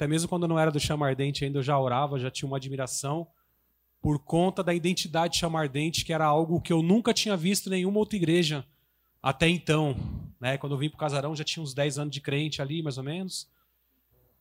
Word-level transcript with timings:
até 0.00 0.06
mesmo 0.06 0.30
quando 0.30 0.44
eu 0.44 0.48
não 0.48 0.58
era 0.58 0.70
do 0.70 0.80
Chama 0.80 1.06
Ardente 1.06 1.44
ainda, 1.44 1.58
eu 1.58 1.62
já 1.62 1.78
orava, 1.78 2.18
já 2.18 2.30
tinha 2.30 2.46
uma 2.46 2.56
admiração 2.56 3.28
por 4.00 4.18
conta 4.18 4.64
da 4.64 4.72
identidade 4.72 5.36
Chama 5.36 5.60
Ardente, 5.60 6.06
que 6.06 6.12
era 6.14 6.24
algo 6.24 6.58
que 6.58 6.72
eu 6.72 6.82
nunca 6.82 7.12
tinha 7.12 7.36
visto 7.36 7.66
em 7.66 7.70
nenhuma 7.70 7.98
outra 7.98 8.16
igreja 8.16 8.64
até 9.22 9.46
então. 9.46 9.94
Né? 10.40 10.56
Quando 10.56 10.72
eu 10.72 10.78
vim 10.78 10.88
para 10.88 10.96
o 10.96 10.98
casarão, 10.98 11.36
já 11.36 11.44
tinha 11.44 11.62
uns 11.62 11.74
10 11.74 11.98
anos 11.98 12.14
de 12.14 12.18
crente 12.18 12.62
ali, 12.62 12.82
mais 12.82 12.96
ou 12.96 13.04
menos. 13.04 13.46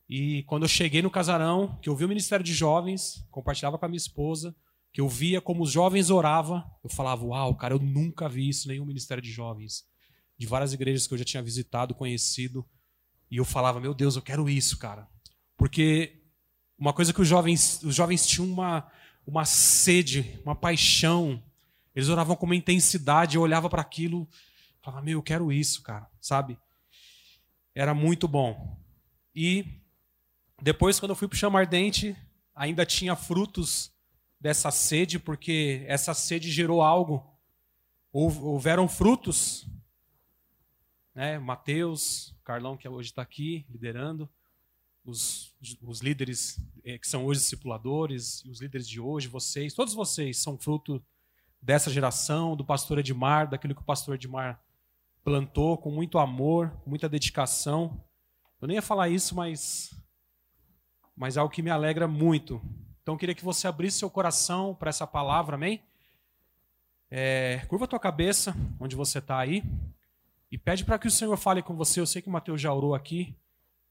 E 0.08 0.44
quando 0.44 0.64
eu 0.64 0.70
cheguei 0.70 1.02
no 1.02 1.12
casarão, 1.12 1.78
que 1.82 1.90
eu 1.90 1.96
vi 1.96 2.06
o 2.06 2.08
Ministério 2.08 2.46
de 2.46 2.54
Jovens, 2.54 3.28
compartilhava 3.30 3.78
com 3.78 3.84
a 3.86 3.90
minha 3.90 3.98
esposa, 3.98 4.56
que 4.94 5.02
eu 5.02 5.10
via 5.10 5.42
como 5.42 5.64
os 5.64 5.72
jovens 5.74 6.10
oravam, 6.10 6.64
eu 6.82 6.90
falava, 6.90 7.26
uau, 7.26 7.54
cara, 7.54 7.74
eu 7.74 7.80
nunca 7.80 8.30
vi 8.30 8.48
isso 8.48 8.70
nenhum 8.70 8.86
Ministério 8.86 9.22
de 9.22 9.30
Jovens. 9.30 9.84
De 10.38 10.48
várias 10.48 10.72
igrejas 10.72 11.06
que 11.06 11.14
eu 11.14 11.18
já 11.18 11.26
tinha 11.26 11.44
visitado, 11.44 11.94
conhecido. 11.94 12.66
E 13.30 13.36
eu 13.36 13.44
falava, 13.44 13.82
meu 13.82 13.94
Deus, 13.94 14.16
eu 14.16 14.22
quero 14.22 14.50
isso, 14.50 14.80
cara. 14.80 15.06
Porque 15.60 16.24
uma 16.78 16.94
coisa 16.94 17.14
que 17.14 17.22
os 17.22 17.28
jovens, 17.28 17.84
os 17.84 17.94
jovens 17.94 18.26
tinham 18.26 18.48
uma, 18.48 18.90
uma 19.28 19.44
sede, 19.44 20.40
uma 20.46 20.56
paixão. 20.56 21.44
Eles 21.94 22.08
oravam 22.08 22.34
com 22.38 22.46
uma 22.46 22.56
intensidade, 22.56 23.36
eu 23.36 23.42
olhava 23.42 23.70
para 23.70 23.82
aquilo, 23.82 24.26
falava, 24.82 25.04
meu, 25.04 25.20
eu 25.20 25.22
quero 25.22 25.52
isso, 25.52 25.84
cara, 25.84 26.10
sabe? 26.22 26.58
Era 27.76 27.94
muito 27.94 28.26
bom. 28.26 28.80
E 29.36 29.66
depois, 30.62 30.98
quando 30.98 31.10
eu 31.10 31.16
fui 31.16 31.28
para 31.28 31.36
o 31.36 31.38
Chama 31.38 31.60
Ardente, 31.60 32.16
ainda 32.56 32.86
tinha 32.86 33.14
frutos 33.18 33.92
dessa 34.40 34.72
sede, 34.72 35.20
porque 35.20 35.84
essa 35.88 36.14
sede 36.14 36.50
gerou 36.50 36.82
algo. 36.82 37.38
Houveram 38.14 38.88
frutos. 38.88 39.68
Né? 41.14 41.38
Mateus, 41.38 42.34
Carlão, 42.46 42.78
que 42.78 42.88
hoje 42.88 43.10
está 43.10 43.22
aqui 43.22 43.66
liderando, 43.70 44.30
os, 45.10 45.56
os 45.82 46.00
líderes 46.00 46.60
eh, 46.84 46.98
que 46.98 47.08
são 47.08 47.26
hoje 47.26 47.42
discipuladores, 47.42 48.44
os 48.46 48.62
líderes 48.62 48.88
de 48.88 49.00
hoje, 49.00 49.28
vocês, 49.28 49.74
todos 49.74 49.94
vocês 49.94 50.38
são 50.38 50.58
fruto 50.58 51.04
dessa 51.62 51.90
geração, 51.90 52.56
do 52.56 52.64
pastor 52.64 53.00
Edmar, 53.00 53.50
daquilo 53.50 53.76
que 53.76 53.82
o 53.82 53.86
pastor 53.86 54.16
Edmar 54.16 54.62
plantou 55.24 55.78
com 55.78 55.92
muito 55.92 56.18
amor, 56.18 56.72
com 56.84 56.90
muita 56.90 57.10
dedicação. 57.10 58.04
Eu 58.62 58.68
nem 58.68 58.76
ia 58.76 58.82
falar 58.82 59.10
isso, 59.10 59.36
mas 59.36 59.92
mas 61.16 61.36
é 61.36 61.42
algo 61.42 61.54
que 61.54 61.62
me 61.62 61.70
alegra 61.70 62.08
muito. 62.08 62.62
Então 63.02 63.16
eu 63.16 63.18
queria 63.18 63.36
que 63.36 63.44
você 63.44 63.68
abrisse 63.68 64.00
seu 64.00 64.10
coração 64.10 64.74
para 64.74 64.90
essa 64.90 65.06
palavra, 65.06 65.56
amém? 65.56 65.84
É, 67.12 67.66
curva 67.68 67.84
a 67.84 67.88
tua 67.88 68.00
cabeça, 68.00 68.56
onde 68.80 68.96
você 68.96 69.20
está 69.20 69.38
aí, 69.38 69.64
e 70.50 70.58
pede 70.58 70.86
para 70.86 70.98
que 70.98 71.08
o 71.08 71.12
Senhor 71.12 71.36
fale 71.36 71.62
com 71.62 71.76
você. 71.76 72.00
Eu 72.00 72.06
sei 72.06 72.22
que 72.22 72.30
o 72.30 72.32
Mateus 72.32 72.62
já 72.62 72.74
orou 72.74 72.96
aqui, 72.96 73.36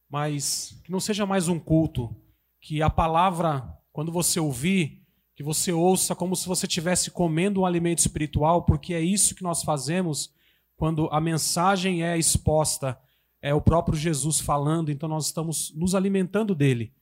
mas 0.09 0.81
que 0.84 0.91
não 0.91 1.01
seja 1.01 1.27
mais 1.27 1.48
um 1.48 1.59
culto, 1.59 2.14
que 2.61 2.83
a 2.83 2.91
palavra, 2.91 3.77
quando 3.92 4.11
você 4.11 4.41
ouvir, 4.41 5.03
que 5.34 5.42
você 5.42 5.73
ouça 5.73 6.14
como 6.14 6.34
se 6.34 6.48
você 6.48 6.67
estivesse 6.67 7.11
comendo 7.11 7.61
um 7.61 7.67
alimento 7.67 8.01
espiritual, 8.01 8.62
porque 8.62 8.95
é 8.95 9.01
isso 9.01 9.34
que 9.34 9.42
nós 9.42 9.62
fazemos 9.62 10.33
quando 10.77 11.09
a 11.12 11.20
mensagem 11.20 12.05
é 12.05 12.17
exposta, 12.17 12.98
é 13.42 13.55
o 13.55 13.61
próprio 13.61 13.97
Jesus 13.97 14.41
falando, 14.41 14.91
então 14.91 15.09
nós 15.09 15.27
estamos 15.27 15.73
nos 15.75 15.95
alimentando 15.95 16.55
dele. 16.55 16.92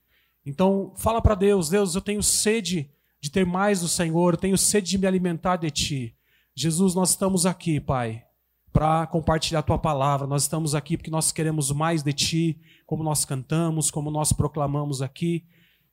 Então, 0.45 0.93
fala 0.95 1.21
para 1.21 1.35
Deus: 1.35 1.69
Deus, 1.69 1.95
eu 1.95 2.01
tenho 2.01 2.21
sede 2.21 2.89
de 3.19 3.31
ter 3.31 3.45
mais 3.45 3.81
do 3.81 3.87
Senhor, 3.87 4.33
eu 4.33 4.39
tenho 4.39 4.57
sede 4.57 4.91
de 4.91 4.97
me 4.97 5.07
alimentar 5.07 5.57
de 5.57 5.69
Ti. 5.71 6.15
Jesus, 6.55 6.95
nós 6.95 7.11
estamos 7.11 7.45
aqui, 7.45 7.79
Pai, 7.79 8.23
para 8.71 9.07
compartilhar 9.07 9.59
a 9.59 9.63
Tua 9.63 9.77
palavra. 9.77 10.27
Nós 10.27 10.43
estamos 10.43 10.75
aqui 10.75 10.97
porque 10.97 11.11
nós 11.11 11.31
queremos 11.31 11.71
mais 11.71 12.03
de 12.03 12.13
Ti, 12.13 12.59
como 12.85 13.03
nós 13.03 13.25
cantamos, 13.25 13.89
como 13.91 14.11
nós 14.11 14.31
proclamamos 14.31 15.01
aqui. 15.01 15.45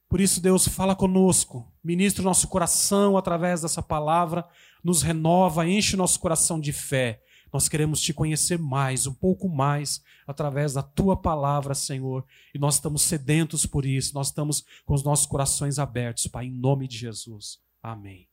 Por 0.08 0.20
isso, 0.20 0.40
Deus, 0.40 0.68
fala 0.68 0.94
conosco, 0.94 1.72
ministra 1.82 2.22
o 2.22 2.24
nosso 2.24 2.48
coração 2.48 3.16
através 3.16 3.62
dessa 3.62 3.82
palavra, 3.82 4.46
nos 4.82 5.02
renova, 5.02 5.68
enche 5.68 5.94
o 5.94 5.98
nosso 5.98 6.20
coração 6.20 6.60
de 6.60 6.72
fé 6.72 7.20
nós 7.54 7.68
queremos 7.68 8.00
te 8.00 8.12
conhecer 8.12 8.58
mais, 8.58 9.06
um 9.06 9.14
pouco 9.14 9.48
mais, 9.48 10.02
através 10.26 10.72
da 10.72 10.82
tua 10.82 11.16
palavra, 11.16 11.72
Senhor. 11.72 12.26
E 12.52 12.58
nós 12.58 12.74
estamos 12.74 13.02
sedentos 13.02 13.64
por 13.64 13.86
isso, 13.86 14.12
nós 14.12 14.26
estamos 14.26 14.64
com 14.84 14.92
os 14.92 15.04
nossos 15.04 15.24
corações 15.24 15.78
abertos, 15.78 16.26
Pai, 16.26 16.46
em 16.46 16.50
nome 16.50 16.88
de 16.88 16.98
Jesus. 16.98 17.60
Amém. 17.80 18.28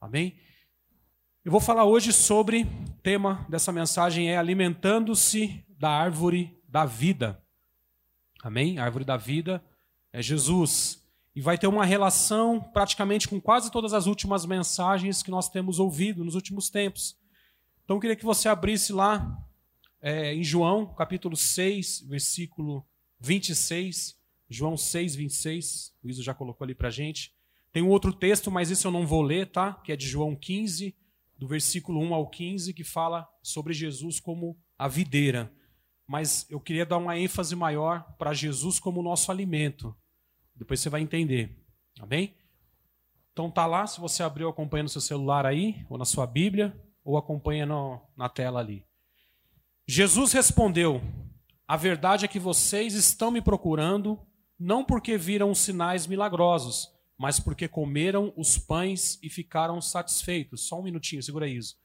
Amém? 0.00 0.38
Eu 1.44 1.52
vou 1.52 1.60
falar 1.60 1.84
hoje 1.84 2.10
sobre, 2.10 2.62
o 2.62 2.92
tema 3.02 3.44
dessa 3.50 3.70
mensagem 3.70 4.30
é 4.30 4.38
alimentando-se 4.38 5.62
da 5.78 5.90
árvore 5.90 6.58
da 6.66 6.86
vida. 6.86 7.38
Amém? 8.42 8.78
A 8.78 8.84
árvore 8.84 9.04
da 9.04 9.18
vida 9.18 9.62
é 10.10 10.22
Jesus. 10.22 11.04
E 11.36 11.42
vai 11.42 11.58
ter 11.58 11.66
uma 11.66 11.84
relação 11.84 12.58
praticamente 12.58 13.28
com 13.28 13.38
quase 13.38 13.70
todas 13.70 13.92
as 13.92 14.06
últimas 14.06 14.46
mensagens 14.46 15.22
que 15.22 15.30
nós 15.30 15.50
temos 15.50 15.78
ouvido 15.78 16.24
nos 16.24 16.34
últimos 16.34 16.70
tempos. 16.70 17.14
Então 17.84 17.98
eu 17.98 18.00
queria 18.00 18.16
que 18.16 18.24
você 18.24 18.48
abrisse 18.48 18.90
lá 18.94 19.38
é, 20.00 20.34
em 20.34 20.42
João, 20.42 20.86
capítulo 20.94 21.36
6, 21.36 22.06
versículo 22.08 22.86
26. 23.20 24.16
João 24.48 24.78
6, 24.78 25.14
26. 25.14 25.92
O 26.02 26.08
Iso 26.08 26.22
já 26.22 26.32
colocou 26.32 26.64
ali 26.64 26.74
para 26.74 26.88
gente. 26.88 27.34
Tem 27.70 27.82
um 27.82 27.90
outro 27.90 28.14
texto, 28.14 28.50
mas 28.50 28.70
esse 28.70 28.86
eu 28.86 28.90
não 28.90 29.06
vou 29.06 29.20
ler, 29.20 29.48
tá? 29.50 29.74
Que 29.74 29.92
é 29.92 29.96
de 29.96 30.08
João 30.08 30.34
15, 30.34 30.96
do 31.44 31.48
versículo 31.48 32.00
1 32.00 32.14
ao 32.14 32.26
15, 32.26 32.72
que 32.72 32.82
fala 32.82 33.28
sobre 33.42 33.74
Jesus 33.74 34.18
como 34.18 34.58
a 34.78 34.88
videira. 34.88 35.52
Mas 36.06 36.46
eu 36.48 36.58
queria 36.58 36.86
dar 36.86 36.96
uma 36.96 37.18
ênfase 37.18 37.54
maior 37.54 38.02
para 38.16 38.32
Jesus 38.32 38.80
como 38.80 39.02
nosso 39.02 39.30
alimento. 39.30 39.94
Depois 40.56 40.80
você 40.80 40.88
vai 40.88 41.02
entender. 41.02 41.62
Amém? 42.00 42.34
Então 43.30 43.50
tá 43.50 43.66
lá, 43.66 43.86
se 43.86 44.00
você 44.00 44.22
abriu 44.22 44.48
acompanhando 44.48 44.86
no 44.86 44.90
seu 44.90 45.02
celular 45.02 45.44
aí, 45.44 45.84
ou 45.90 45.98
na 45.98 46.06
sua 46.06 46.26
Bíblia, 46.26 46.74
ou 47.04 47.18
acompanha 47.18 47.66
no, 47.66 48.00
na 48.16 48.30
tela 48.30 48.60
ali. 48.60 48.82
Jesus 49.86 50.32
respondeu: 50.32 51.02
A 51.68 51.76
verdade 51.76 52.24
é 52.24 52.28
que 52.28 52.38
vocês 52.38 52.94
estão 52.94 53.30
me 53.30 53.42
procurando 53.42 54.18
não 54.58 54.82
porque 54.82 55.18
viram 55.18 55.54
sinais 55.54 56.06
milagrosos, 56.06 56.88
mas 57.18 57.38
porque 57.38 57.68
comeram 57.68 58.32
os 58.36 58.58
pães 58.58 59.18
e 59.22 59.30
ficaram 59.30 59.80
satisfeitos. 59.80 60.66
Só 60.66 60.80
um 60.80 60.82
minutinho, 60.82 61.22
segura 61.22 61.48
isso. 61.48 61.76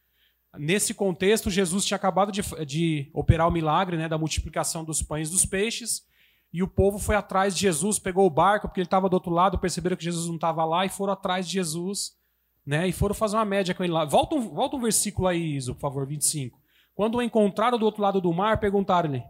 Nesse 0.57 0.93
contexto, 0.93 1.49
Jesus 1.49 1.85
tinha 1.85 1.95
acabado 1.95 2.31
de, 2.31 2.41
de 2.65 3.09
operar 3.13 3.47
o 3.47 3.51
milagre 3.51 3.97
né, 3.97 4.07
da 4.07 4.17
multiplicação 4.17 4.83
dos 4.83 5.03
pães 5.03 5.29
e 5.29 5.31
dos 5.31 5.45
peixes, 5.45 6.07
e 6.51 6.63
o 6.63 6.67
povo 6.67 6.97
foi 6.97 7.15
atrás 7.15 7.53
de 7.53 7.61
Jesus, 7.61 7.99
pegou 7.99 8.25
o 8.25 8.29
barco, 8.29 8.67
porque 8.67 8.79
ele 8.79 8.87
estava 8.87 9.07
do 9.07 9.13
outro 9.13 9.31
lado, 9.31 9.59
perceberam 9.59 9.95
que 9.95 10.03
Jesus 10.03 10.25
não 10.27 10.35
estava 10.35 10.65
lá 10.65 10.85
e 10.85 10.89
foram 10.89 11.13
atrás 11.13 11.47
de 11.47 11.53
Jesus 11.53 12.17
né, 12.65 12.87
e 12.87 12.91
foram 12.91 13.13
fazer 13.13 13.35
uma 13.35 13.45
média 13.45 13.75
com 13.75 13.83
ele 13.83 13.93
lá. 13.93 14.05
Volta 14.05 14.35
um, 14.35 14.49
volta 14.49 14.75
um 14.75 14.79
versículo 14.79 15.27
aí, 15.27 15.55
Iso, 15.55 15.75
por 15.75 15.81
favor, 15.81 16.07
25. 16.07 16.59
Quando 16.95 17.15
o 17.15 17.21
encontraram 17.21 17.77
do 17.77 17.85
outro 17.85 18.01
lado 18.01 18.19
do 18.19 18.33
mar, 18.33 18.59
perguntaram-lhe: 18.59 19.23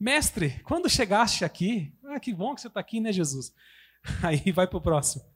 Mestre, 0.00 0.60
quando 0.64 0.90
chegaste 0.90 1.44
aqui? 1.44 1.92
Ah, 2.04 2.18
que 2.18 2.34
bom 2.34 2.54
que 2.54 2.60
você 2.60 2.68
está 2.68 2.80
aqui, 2.80 3.00
né, 3.00 3.12
Jesus? 3.12 3.54
Aí 4.22 4.50
vai 4.50 4.66
para 4.66 4.78
o 4.78 4.80
próximo. 4.80 5.31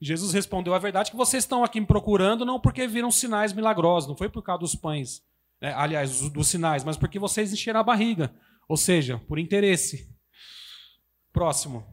Jesus 0.00 0.32
respondeu: 0.32 0.74
A 0.74 0.78
verdade 0.78 1.08
é 1.08 1.10
que 1.10 1.16
vocês 1.16 1.44
estão 1.44 1.62
aqui 1.62 1.80
me 1.80 1.86
procurando 1.86 2.44
não 2.44 2.58
porque 2.58 2.86
viram 2.86 3.10
sinais 3.10 3.52
milagrosos, 3.52 4.08
não 4.08 4.16
foi 4.16 4.28
por 4.28 4.42
causa 4.42 4.60
dos 4.60 4.74
pães, 4.74 5.22
né? 5.60 5.74
aliás, 5.74 6.28
dos 6.30 6.48
sinais, 6.48 6.84
mas 6.84 6.96
porque 6.96 7.18
vocês 7.18 7.52
encheram 7.52 7.80
a 7.80 7.84
barriga, 7.84 8.34
ou 8.68 8.76
seja, 8.76 9.18
por 9.28 9.38
interesse. 9.38 10.08
Próximo. 11.32 11.86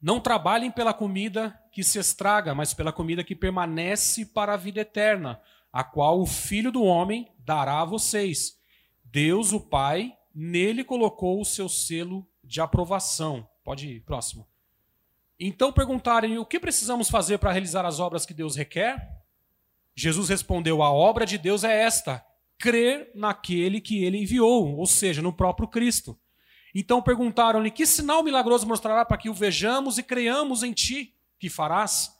Não 0.00 0.18
trabalhem 0.18 0.70
pela 0.70 0.94
comida 0.94 1.58
que 1.72 1.84
se 1.84 1.98
estraga, 1.98 2.54
mas 2.54 2.72
pela 2.72 2.92
comida 2.92 3.22
que 3.22 3.36
permanece 3.36 4.24
para 4.24 4.54
a 4.54 4.56
vida 4.56 4.80
eterna, 4.80 5.40
a 5.70 5.84
qual 5.84 6.20
o 6.20 6.26
Filho 6.26 6.72
do 6.72 6.82
Homem 6.82 7.30
dará 7.38 7.82
a 7.82 7.84
vocês. 7.84 8.58
Deus, 9.04 9.52
o 9.52 9.60
Pai, 9.60 10.16
nele 10.34 10.84
colocou 10.84 11.40
o 11.40 11.44
seu 11.44 11.68
selo 11.68 12.26
de 12.42 12.60
aprovação. 12.60 13.46
Pode 13.62 13.88
ir, 13.88 14.00
próximo. 14.00 14.49
Então 15.40 15.72
perguntarem: 15.72 16.36
o 16.36 16.44
que 16.44 16.60
precisamos 16.60 17.08
fazer 17.08 17.38
para 17.38 17.50
realizar 17.50 17.86
as 17.86 17.98
obras 17.98 18.26
que 18.26 18.34
Deus 18.34 18.54
requer? 18.54 19.10
Jesus 19.96 20.28
respondeu: 20.28 20.82
a 20.82 20.92
obra 20.92 21.24
de 21.24 21.38
Deus 21.38 21.64
é 21.64 21.82
esta: 21.82 22.22
crer 22.58 23.10
naquele 23.14 23.80
que 23.80 24.04
ele 24.04 24.18
enviou, 24.18 24.76
ou 24.76 24.86
seja, 24.86 25.22
no 25.22 25.32
próprio 25.32 25.66
Cristo. 25.66 26.18
Então 26.74 27.00
perguntaram-lhe: 27.00 27.70
Que 27.70 27.86
sinal 27.86 28.22
milagroso 28.22 28.66
mostrará 28.66 29.02
para 29.04 29.16
que 29.16 29.30
o 29.30 29.34
vejamos 29.34 29.96
e 29.96 30.02
creiamos 30.02 30.62
em 30.62 30.72
ti? 30.72 31.16
Que 31.38 31.48
farás? 31.48 32.14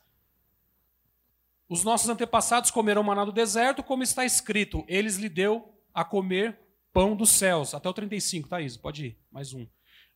Os 1.68 1.84
nossos 1.84 2.08
antepassados 2.08 2.70
comeram 2.70 3.02
maná 3.02 3.24
do 3.24 3.32
deserto, 3.32 3.82
como 3.82 4.02
está 4.02 4.24
escrito: 4.24 4.82
Eles 4.88 5.16
lhe 5.16 5.28
deu 5.28 5.74
a 5.92 6.04
comer 6.04 6.58
pão 6.90 7.14
dos 7.14 7.30
céus. 7.30 7.74
Até 7.74 7.88
o 7.88 7.92
35, 7.92 8.48
Thaís, 8.48 8.78
pode 8.78 9.06
ir, 9.06 9.18
mais 9.30 9.52
um. 9.52 9.66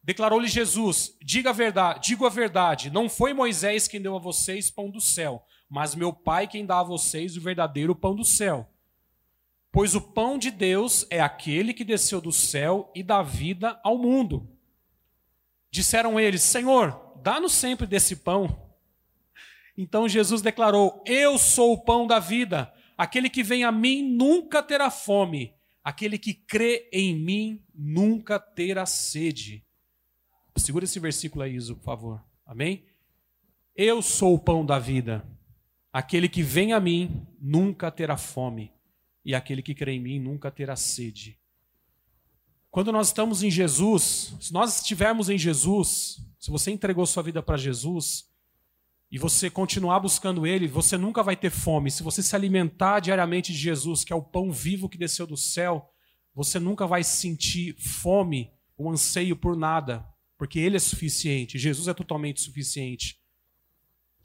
Declarou-lhe 0.05 0.49
Jesus: 0.49 1.17
Diga 1.23 1.49
a 1.49 1.53
verdade, 1.53 2.09
digo 2.09 2.27
a 2.27 2.29
verdade, 2.29 2.91
não 2.91 3.09
foi 3.09 3.33
Moisés 3.33 3.89
quem 3.89 4.03
deu 4.03 4.15
a 4.15 4.19
vocês 4.19 4.71
pão 4.71 4.91
do 4.91 5.01
céu, 5.01 5.43
mas 5.69 5.95
meu 5.95 6.13
Pai 6.13 6.47
quem 6.47 6.67
dá 6.67 6.81
a 6.81 6.85
vocês 6.85 7.39
o 7.39 7.41
verdadeiro 7.41 7.97
pão 7.97 8.15
do 8.15 8.25
céu. 8.25 8.71
Pois 9.73 9.95
o 9.95 10.01
pão 10.01 10.37
de 10.37 10.51
Deus 10.51 11.07
é 11.11 11.21
aquele 11.21 11.73
que 11.73 11.85
desceu 11.85 12.21
do 12.21 12.31
céu 12.31 12.93
e 12.95 13.03
dá 13.03 13.23
vida 13.23 13.81
ao 13.83 13.97
mundo. 13.97 14.47
disseram 15.71 16.21
eles: 16.21 16.43
Senhor, 16.43 17.19
dá-nos 17.23 17.55
sempre 17.55 17.87
desse 17.87 18.17
pão. 18.17 18.71
Então 19.77 20.07
Jesus 20.07 20.43
declarou: 20.43 21.03
Eu 21.07 21.39
sou 21.39 21.73
o 21.73 21.83
pão 21.83 22.07
da 22.07 22.19
vida. 22.19 22.71
Aquele 22.97 23.31
que 23.31 23.43
vem 23.43 23.65
a 23.65 23.73
mim 23.73 24.03
nunca 24.03 24.63
terá 24.63 24.91
fome. 24.91 25.55
Aquele 25.83 26.19
que 26.19 26.35
crê 26.35 26.89
em 26.93 27.17
mim 27.17 27.65
nunca 27.75 28.39
terá 28.39 28.85
sede. 28.85 29.64
Segura 30.57 30.85
esse 30.85 31.01
versículo 31.01 31.43
aí, 31.43 31.55
Iso, 31.55 31.77
por 31.77 31.85
favor. 31.85 32.25
Amém? 32.47 32.85
Eu 33.75 34.01
sou 34.01 34.35
o 34.35 34.39
pão 34.39 34.65
da 34.65 34.79
vida. 34.79 35.27
Aquele 35.93 36.29
que 36.29 36.43
vem 36.43 36.73
a 36.73 36.81
mim 36.81 37.27
nunca 37.41 37.91
terá 37.91 38.17
fome. 38.17 38.73
E 39.25 39.35
aquele 39.35 39.63
que 39.63 39.75
crê 39.75 39.93
em 39.93 40.01
mim 40.01 40.21
nunca 40.21 40.51
terá 40.51 40.77
sede. 40.77 41.39
Quando 42.71 42.93
nós 42.93 43.09
estamos 43.09 43.43
em 43.43 43.51
Jesus, 43.51 44.35
se 44.41 44.53
nós 44.53 44.81
estivermos 44.81 45.29
em 45.29 45.39
Jesus, 45.39 46.19
se 46.39 46.51
você 46.51 46.71
entregou 46.71 47.07
sua 47.07 47.23
vida 47.23 47.43
para 47.43 47.57
Jesus, 47.57 48.29
e 49.11 49.19
você 49.19 49.49
continuar 49.49 50.01
buscando 50.01 50.45
Ele, 50.45 50.67
você 50.67 50.97
nunca 50.97 51.23
vai 51.23 51.37
ter 51.37 51.51
fome. 51.51 51.89
Se 51.89 52.03
você 52.03 52.21
se 52.21 52.35
alimentar 52.35 52.99
diariamente 52.99 53.53
de 53.53 53.59
Jesus, 53.59 54.03
que 54.03 54.13
é 54.13 54.17
o 54.17 54.23
pão 54.23 54.51
vivo 54.51 54.89
que 54.89 54.99
desceu 54.99 55.25
do 55.25 55.37
céu, 55.37 55.89
você 56.35 56.59
nunca 56.59 56.85
vai 56.85 57.05
sentir 57.05 57.77
fome, 57.79 58.51
um 58.77 58.91
anseio 58.91 59.37
por 59.37 59.57
nada, 59.57 60.05
porque 60.45 60.59
Ele 60.59 60.77
é 60.77 60.79
suficiente. 60.79 61.59
Jesus 61.59 61.89
é 61.89 61.95
totalmente 61.95 62.43
suficiente. 62.43 63.19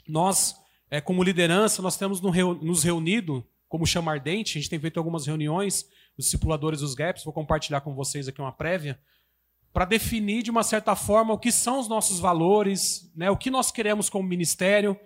Nós, 0.05 0.53
é, 0.91 0.99
como 0.99 1.23
liderança, 1.23 1.81
nós 1.81 1.95
temos 1.95 2.19
nos 2.19 2.83
reunido 2.83 3.47
como 3.69 3.87
chama 3.87 4.11
ardente, 4.11 4.57
a 4.57 4.61
gente 4.61 4.69
tem 4.69 4.77
feito 4.77 4.97
algumas 4.97 5.25
reuniões, 5.25 5.85
os 6.17 6.25
discipuladores 6.25 6.81
dos 6.81 6.93
GAPs, 6.93 7.23
vou 7.23 7.31
compartilhar 7.31 7.79
com 7.79 7.95
vocês 7.95 8.27
aqui 8.27 8.41
uma 8.41 8.51
prévia 8.51 8.99
para 9.71 9.85
definir 9.85 10.43
de 10.43 10.51
uma 10.51 10.61
certa 10.61 10.93
forma 10.93 11.33
o 11.33 11.39
que 11.39 11.53
são 11.53 11.79
os 11.79 11.87
nossos 11.87 12.19
valores, 12.19 13.09
né, 13.15 13.31
o 13.31 13.37
que 13.37 13.49
nós 13.49 13.71
queremos 13.71 14.09
como 14.09 14.27
ministério. 14.27 14.99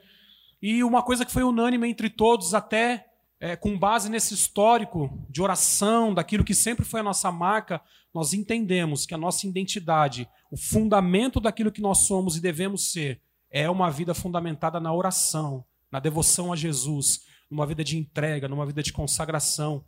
E 0.59 0.83
uma 0.83 1.03
coisa 1.03 1.23
que 1.23 1.31
foi 1.31 1.43
unânime 1.43 1.87
entre 1.87 2.09
todos, 2.09 2.55
até 2.55 3.05
é, 3.43 3.57
com 3.57 3.77
base 3.77 4.09
nesse 4.09 4.33
histórico 4.33 5.21
de 5.29 5.41
oração, 5.41 6.13
daquilo 6.13 6.45
que 6.45 6.55
sempre 6.55 6.85
foi 6.85 7.01
a 7.01 7.03
nossa 7.03 7.29
marca, 7.29 7.81
nós 8.13 8.31
entendemos 8.31 9.05
que 9.05 9.13
a 9.13 9.17
nossa 9.17 9.45
identidade, 9.45 10.29
o 10.49 10.55
fundamento 10.55 11.41
daquilo 11.41 11.69
que 11.69 11.81
nós 11.81 12.07
somos 12.07 12.37
e 12.37 12.39
devemos 12.39 12.93
ser, 12.93 13.19
é 13.51 13.69
uma 13.69 13.91
vida 13.91 14.13
fundamentada 14.13 14.79
na 14.79 14.93
oração, 14.93 15.65
na 15.91 15.99
devoção 15.99 16.53
a 16.53 16.55
Jesus, 16.55 17.25
numa 17.51 17.67
vida 17.67 17.83
de 17.83 17.97
entrega, 17.97 18.47
numa 18.47 18.65
vida 18.65 18.81
de 18.81 18.93
consagração. 18.93 19.83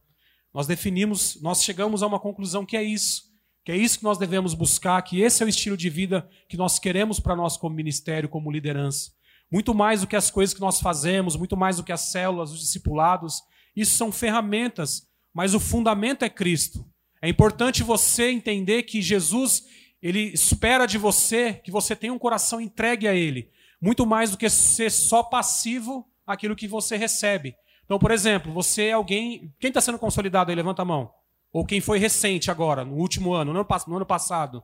Nós 0.54 0.68
definimos, 0.68 1.42
nós 1.42 1.64
chegamos 1.64 2.04
a 2.04 2.08
uma 2.08 2.20
conclusão 2.20 2.66
que 2.66 2.76
é 2.76 2.84
isso 2.84 3.34
que 3.64 3.72
é 3.72 3.76
isso 3.76 3.98
que 3.98 4.04
nós 4.04 4.20
devemos 4.20 4.54
buscar, 4.54 5.02
que 5.02 5.22
esse 5.22 5.42
é 5.42 5.46
o 5.46 5.50
estilo 5.50 5.76
de 5.76 5.90
vida 5.90 6.30
que 6.48 6.56
nós 6.56 6.78
queremos 6.78 7.20
para 7.20 7.36
nós 7.36 7.58
como 7.58 7.76
ministério, 7.76 8.30
como 8.30 8.52
liderança. 8.52 9.12
Muito 9.52 9.74
mais 9.74 10.02
do 10.02 10.08
que 10.08 10.16
as 10.16 10.32
coisas 10.32 10.54
que 10.54 10.62
nós 10.62 10.80
fazemos, 10.80 11.36
muito 11.36 11.56
mais 11.56 11.78
do 11.78 11.84
que 11.84 11.92
as 11.92 12.02
células, 12.12 12.52
os 12.52 12.60
discipulados, 12.60 13.42
isso 13.76 13.96
são 13.96 14.12
ferramentas, 14.12 15.08
mas 15.34 15.54
o 15.54 15.60
fundamento 15.60 16.24
é 16.24 16.30
Cristo. 16.30 16.86
É 17.22 17.30
importante 17.30 17.84
você 17.84 18.32
entender 18.32 18.84
que 18.84 19.02
Jesus, 19.02 19.64
ele 20.02 20.32
espera 20.34 20.86
de 20.86 20.98
você 20.98 21.54
que 21.54 21.72
você 21.72 21.96
tenha 21.96 22.14
um 22.14 22.20
coração 22.20 22.62
entregue 22.62 23.08
a 23.08 23.14
ele, 23.14 23.50
muito 23.82 24.06
mais 24.06 24.32
do 24.32 24.38
que 24.38 24.50
ser 24.50 24.92
só 24.92 25.24
passivo 25.24 26.08
àquilo 26.26 26.56
que 26.56 26.68
você 26.68 26.96
recebe. 26.98 27.56
Então, 27.84 28.00
por 28.00 28.12
exemplo, 28.12 28.52
você 28.52 28.86
é 28.86 28.92
alguém, 28.94 29.54
quem 29.60 29.68
está 29.68 29.80
sendo 29.80 30.00
consolidado 30.00 30.50
aí, 30.50 30.56
levanta 30.56 30.82
a 30.82 30.86
mão. 30.86 31.12
Ou 31.52 31.66
quem 31.66 31.80
foi 31.80 32.00
recente 32.00 32.52
agora, 32.52 32.84
no 32.84 32.96
último 32.96 33.34
ano, 33.34 33.54
no 33.54 33.60
ano, 33.60 33.68
no 33.88 33.96
ano 33.96 34.06
passado. 34.06 34.64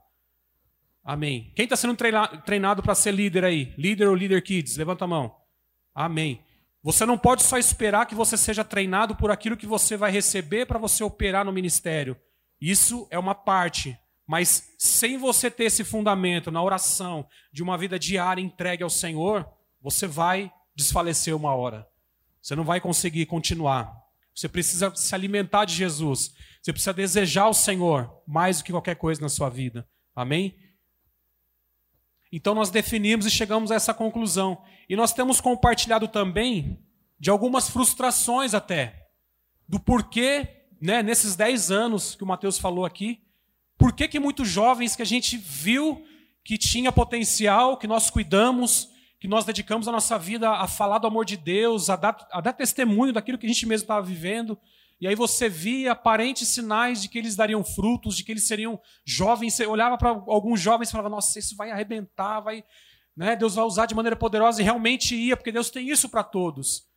Amém. 1.03 1.51
Quem 1.55 1.63
está 1.63 1.75
sendo 1.75 1.97
treinado 2.45 2.83
para 2.83 2.95
ser 2.95 3.11
líder 3.11 3.43
aí? 3.43 3.73
Líder 3.77 4.07
ou 4.07 4.15
líder 4.15 4.41
kids? 4.43 4.77
Levanta 4.77 5.05
a 5.05 5.07
mão. 5.07 5.35
Amém. 5.93 6.43
Você 6.83 7.05
não 7.05 7.17
pode 7.17 7.43
só 7.43 7.57
esperar 7.57 8.05
que 8.05 8.15
você 8.15 8.35
seja 8.37 8.63
treinado 8.63 9.15
por 9.15 9.31
aquilo 9.31 9.57
que 9.57 9.65
você 9.65 9.95
vai 9.97 10.11
receber 10.11 10.65
para 10.65 10.79
você 10.79 11.03
operar 11.03 11.45
no 11.45 11.51
ministério. 11.51 12.17
Isso 12.59 13.07
é 13.09 13.17
uma 13.17 13.35
parte. 13.35 13.97
Mas 14.27 14.73
sem 14.77 15.17
você 15.17 15.51
ter 15.51 15.65
esse 15.65 15.83
fundamento 15.83 16.51
na 16.51 16.61
oração 16.63 17.27
de 17.51 17.61
uma 17.61 17.77
vida 17.77 17.99
diária 17.99 18.41
entregue 18.41 18.83
ao 18.83 18.89
Senhor, 18.89 19.47
você 19.81 20.07
vai 20.07 20.51
desfalecer 20.75 21.35
uma 21.35 21.53
hora. 21.53 21.87
Você 22.41 22.55
não 22.55 22.63
vai 22.63 22.79
conseguir 22.79 23.25
continuar. 23.25 23.91
Você 24.33 24.47
precisa 24.47 24.95
se 24.95 25.13
alimentar 25.13 25.65
de 25.65 25.75
Jesus. 25.75 26.33
Você 26.61 26.71
precisa 26.71 26.93
desejar 26.93 27.47
o 27.47 27.53
Senhor 27.53 28.23
mais 28.27 28.59
do 28.59 28.63
que 28.63 28.71
qualquer 28.71 28.95
coisa 28.95 29.21
na 29.21 29.29
sua 29.29 29.49
vida. 29.49 29.87
Amém? 30.15 30.55
Então 32.31 32.55
nós 32.55 32.69
definimos 32.69 33.25
e 33.25 33.31
chegamos 33.31 33.71
a 33.71 33.75
essa 33.75 33.93
conclusão. 33.93 34.63
E 34.87 34.95
nós 34.95 35.13
temos 35.13 35.41
compartilhado 35.41 36.07
também 36.07 36.79
de 37.19 37.29
algumas 37.29 37.69
frustrações 37.69 38.53
até. 38.53 39.07
Do 39.67 39.79
porquê, 39.79 40.65
né, 40.81 41.03
nesses 41.03 41.35
10 41.35 41.71
anos 41.71 42.15
que 42.15 42.23
o 42.23 42.27
Mateus 42.27 42.57
falou 42.57 42.85
aqui, 42.85 43.21
por 43.77 43.93
que, 43.93 44.19
muitos 44.19 44.47
jovens 44.47 44.95
que 44.95 45.01
a 45.01 45.05
gente 45.05 45.37
viu 45.37 46.05
que 46.43 46.57
tinha 46.57 46.91
potencial, 46.91 47.77
que 47.77 47.87
nós 47.87 48.09
cuidamos, 48.09 48.89
que 49.19 49.27
nós 49.27 49.45
dedicamos 49.45 49.87
a 49.87 49.91
nossa 49.91 50.17
vida 50.17 50.49
a 50.49 50.67
falar 50.67 50.99
do 50.99 51.07
amor 51.07 51.25
de 51.25 51.37
Deus, 51.37 51.89
a 51.89 51.95
dar, 51.95 52.27
a 52.31 52.41
dar 52.41 52.53
testemunho 52.53 53.13
daquilo 53.13 53.37
que 53.37 53.45
a 53.45 53.49
gente 53.49 53.65
mesmo 53.65 53.83
estava 53.83 54.05
vivendo, 54.05 54.57
e 55.01 55.07
aí 55.07 55.15
você 55.15 55.49
via 55.49 55.93
aparentes 55.93 56.47
sinais 56.47 57.01
de 57.01 57.09
que 57.09 57.17
eles 57.17 57.35
dariam 57.35 57.63
frutos, 57.63 58.15
de 58.15 58.23
que 58.23 58.31
eles 58.31 58.45
seriam 58.45 58.79
jovens. 59.03 59.55
Você 59.55 59.65
olhava 59.65 59.97
para 59.97 60.09
alguns 60.09 60.61
jovens 60.61 60.89
e 60.89 60.91
falava: 60.91 61.09
Nossa, 61.09 61.39
isso 61.39 61.55
vai 61.55 61.71
arrebentar, 61.71 62.39
vai, 62.39 62.63
né? 63.17 63.35
Deus 63.35 63.55
vai 63.55 63.65
usar 63.65 63.87
de 63.87 63.95
maneira 63.95 64.15
poderosa. 64.15 64.61
E 64.61 64.63
realmente 64.63 65.15
ia, 65.15 65.35
porque 65.35 65.51
Deus 65.51 65.71
tem 65.71 65.89
isso 65.89 66.07
para 66.07 66.23
todos. 66.23 66.87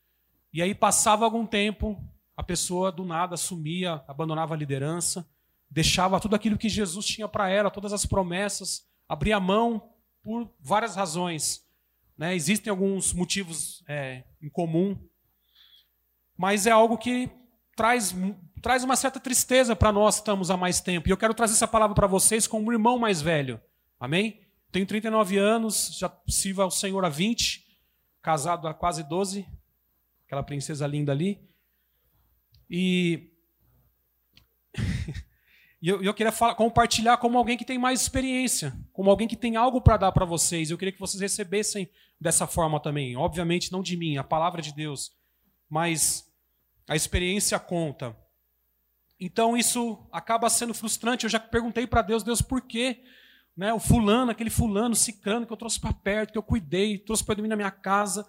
E 0.52 0.60
aí 0.60 0.74
passava 0.74 1.24
algum 1.24 1.46
tempo, 1.46 1.98
a 2.36 2.42
pessoa 2.42 2.92
do 2.92 3.06
nada 3.06 3.38
sumia, 3.38 4.04
abandonava 4.06 4.52
a 4.52 4.56
liderança, 4.56 5.26
deixava 5.70 6.20
tudo 6.20 6.36
aquilo 6.36 6.58
que 6.58 6.68
Jesus 6.68 7.06
tinha 7.06 7.26
para 7.26 7.48
ela, 7.48 7.70
todas 7.70 7.94
as 7.94 8.04
promessas, 8.04 8.86
abria 9.08 9.40
mão 9.40 9.90
por 10.22 10.54
várias 10.60 10.94
razões. 10.94 11.66
Né? 12.18 12.34
Existem 12.34 12.70
alguns 12.70 13.14
motivos 13.14 13.82
é, 13.88 14.24
em 14.42 14.50
comum, 14.50 14.94
mas 16.36 16.66
é 16.66 16.70
algo 16.70 16.98
que 16.98 17.30
traz, 17.74 18.14
traz 18.62 18.84
uma 18.84 18.96
certa 18.96 19.20
tristeza 19.20 19.74
para 19.76 19.92
nós 19.92 20.16
que 20.16 20.22
estamos 20.22 20.50
há 20.50 20.56
mais 20.56 20.80
tempo. 20.80 21.08
E 21.08 21.12
eu 21.12 21.16
quero 21.16 21.34
trazer 21.34 21.54
essa 21.54 21.68
palavra 21.68 21.94
para 21.94 22.06
vocês 22.06 22.46
como 22.46 22.68
um 22.68 22.72
irmão 22.72 22.98
mais 22.98 23.20
velho. 23.20 23.60
Amém? 23.98 24.40
Tenho 24.70 24.86
39 24.86 25.38
anos, 25.38 25.96
já 25.96 26.12
sirvo 26.26 26.62
ao 26.62 26.70
Senhor 26.70 27.04
há 27.04 27.08
20, 27.08 27.64
casado 28.20 28.66
há 28.66 28.74
quase 28.74 29.04
12, 29.04 29.46
aquela 30.26 30.42
princesa 30.42 30.86
linda 30.86 31.12
ali. 31.12 31.40
E, 32.68 33.30
e 35.80 35.88
eu, 35.88 36.02
eu, 36.02 36.12
queria 36.12 36.32
falar, 36.32 36.54
compartilhar 36.54 37.18
como 37.18 37.38
alguém 37.38 37.56
que 37.56 37.64
tem 37.64 37.78
mais 37.78 38.00
experiência, 38.00 38.76
como 38.92 39.10
alguém 39.10 39.28
que 39.28 39.36
tem 39.36 39.56
algo 39.56 39.80
para 39.80 39.96
dar 39.96 40.12
para 40.12 40.24
vocês. 40.24 40.70
Eu 40.70 40.78
queria 40.78 40.92
que 40.92 40.98
vocês 40.98 41.20
recebessem 41.20 41.88
dessa 42.20 42.46
forma 42.46 42.80
também. 42.80 43.16
Obviamente, 43.16 43.70
não 43.70 43.82
de 43.82 43.96
mim, 43.96 44.16
a 44.16 44.24
palavra 44.24 44.60
de 44.60 44.72
Deus. 44.72 45.12
Mas 45.68 46.33
a 46.88 46.94
experiência 46.94 47.58
conta. 47.58 48.16
Então 49.18 49.56
isso 49.56 50.06
acaba 50.12 50.50
sendo 50.50 50.74
frustrante. 50.74 51.24
Eu 51.24 51.30
já 51.30 51.40
perguntei 51.40 51.86
para 51.86 52.02
Deus, 52.02 52.22
Deus, 52.22 52.42
por 52.42 52.60
quê? 52.60 53.02
Né, 53.56 53.72
o 53.72 53.78
fulano, 53.78 54.32
aquele 54.32 54.50
fulano, 54.50 54.96
ciclano 54.96 55.46
que 55.46 55.52
eu 55.52 55.56
trouxe 55.56 55.78
para 55.78 55.92
perto, 55.92 56.32
que 56.32 56.38
eu 56.38 56.42
cuidei, 56.42 56.98
trouxe 56.98 57.24
para 57.24 57.36
dormir 57.36 57.48
na 57.48 57.56
minha 57.56 57.70
casa. 57.70 58.26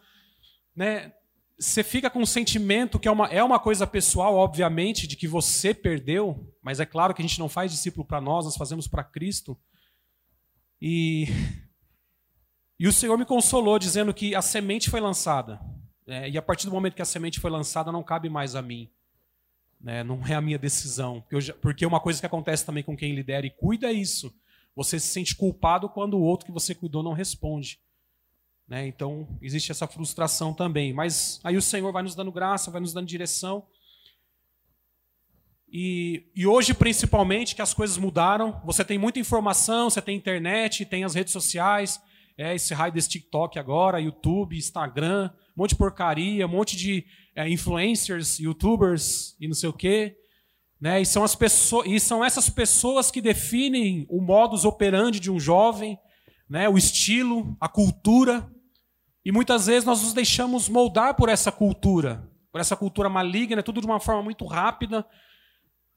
Né, 0.75 1.11
você 1.57 1.83
fica 1.83 2.09
com 2.09 2.19
um 2.19 2.25
sentimento 2.25 2.99
que 2.99 3.07
é 3.07 3.11
uma, 3.11 3.27
é 3.27 3.43
uma 3.43 3.59
coisa 3.59 3.87
pessoal, 3.87 4.35
obviamente, 4.35 5.07
de 5.07 5.15
que 5.15 5.27
você 5.27 5.73
perdeu, 5.73 6.53
mas 6.61 6.79
é 6.79 6.85
claro 6.85 7.13
que 7.13 7.21
a 7.21 7.25
gente 7.27 7.39
não 7.39 7.49
faz 7.49 7.71
discípulo 7.71 8.05
para 8.05 8.21
nós, 8.21 8.45
nós 8.45 8.57
fazemos 8.57 8.87
para 8.87 9.03
Cristo. 9.03 9.57
E, 10.81 11.27
e 12.79 12.87
o 12.87 12.93
Senhor 12.93 13.17
me 13.17 13.25
consolou 13.25 13.79
dizendo 13.79 14.13
que 14.13 14.35
a 14.35 14.41
semente 14.41 14.89
foi 14.89 14.99
lançada. 14.99 15.59
É, 16.07 16.29
e 16.29 16.37
a 16.37 16.41
partir 16.41 16.65
do 16.65 16.71
momento 16.71 16.95
que 16.95 17.01
a 17.01 17.05
semente 17.05 17.39
foi 17.39 17.49
lançada, 17.49 17.91
não 17.91 18.03
cabe 18.03 18.29
mais 18.29 18.55
a 18.55 18.61
mim. 18.61 18.89
Né? 19.81 20.03
Não 20.03 20.25
é 20.25 20.33
a 20.33 20.41
minha 20.41 20.57
decisão. 20.57 21.21
Porque, 21.21 21.41
já, 21.41 21.53
porque 21.53 21.85
uma 21.85 21.99
coisa 21.99 22.19
que 22.19 22.25
acontece 22.25 22.65
também 22.65 22.83
com 22.83 22.95
quem 22.95 23.15
lidera 23.15 23.45
e 23.45 23.49
cuida 23.49 23.87
é 23.87 23.93
isso. 23.93 24.33
Você 24.75 24.99
se 24.99 25.07
sente 25.07 25.35
culpado 25.35 25.89
quando 25.89 26.15
o 26.15 26.21
outro 26.21 26.45
que 26.45 26.51
você 26.51 26.75
cuidou 26.75 27.01
não 27.01 27.13
responde. 27.13 27.79
Né? 28.67 28.87
Então, 28.87 29.27
existe 29.41 29.71
essa 29.71 29.87
frustração 29.87 30.53
também. 30.53 30.93
Mas 30.93 31.39
aí 31.43 31.57
o 31.57 31.61
Senhor 31.61 31.91
vai 31.91 32.03
nos 32.03 32.15
dando 32.15 32.31
graça, 32.31 32.71
vai 32.71 32.81
nos 32.81 32.93
dando 32.93 33.07
direção. 33.07 33.65
E, 35.67 36.29
e, 36.35 36.47
hoje, 36.47 36.73
principalmente, 36.73 37.55
que 37.55 37.61
as 37.61 37.73
coisas 37.73 37.97
mudaram, 37.97 38.61
você 38.63 38.85
tem 38.85 38.97
muita 38.97 39.19
informação, 39.19 39.89
você 39.89 40.01
tem 40.01 40.15
internet, 40.15 40.85
tem 40.85 41.03
as 41.03 41.13
redes 41.13 41.33
sociais, 41.33 42.01
é 42.37 42.55
esse 42.55 42.73
raio 42.73 42.93
desse 42.93 43.09
TikTok 43.09 43.59
agora, 43.59 43.99
YouTube, 43.99 44.57
Instagram, 44.57 45.29
um 45.55 45.61
monte 45.61 45.69
de 45.69 45.77
porcaria, 45.77 46.45
um 46.45 46.49
monte 46.49 46.75
de 46.75 47.05
é, 47.35 47.49
influencers, 47.49 48.39
youtubers 48.39 49.35
e 49.39 49.47
não 49.47 49.55
sei 49.55 49.69
o 49.69 49.73
quê. 49.73 50.17
Né? 50.79 51.01
E, 51.01 51.05
são 51.05 51.23
as 51.23 51.35
pessoas, 51.35 51.87
e 51.87 51.99
são 51.99 52.23
essas 52.23 52.49
pessoas 52.49 53.09
que 53.09 53.21
definem 53.21 54.05
o 54.09 54.21
modus 54.21 54.65
operandi 54.65 55.19
de 55.19 55.31
um 55.31 55.39
jovem. 55.39 55.97
né, 56.47 56.69
o 56.69 56.77
estilo, 56.77 57.57
a 57.59 57.67
cultura. 57.67 58.47
E 59.23 59.31
muitas 59.31 59.65
vezes 59.65 59.83
nós 59.83 60.03
nos 60.03 60.13
deixamos 60.13 60.69
moldar 60.69 61.15
por 61.15 61.27
essa 61.27 61.51
cultura, 61.51 62.29
por 62.51 62.61
essa 62.61 62.75
cultura 62.75 63.09
maligna, 63.09 63.63
tudo 63.63 63.81
de 63.81 63.87
uma 63.87 63.99
forma 63.99 64.21
muito 64.21 64.45
rápida. 64.45 65.03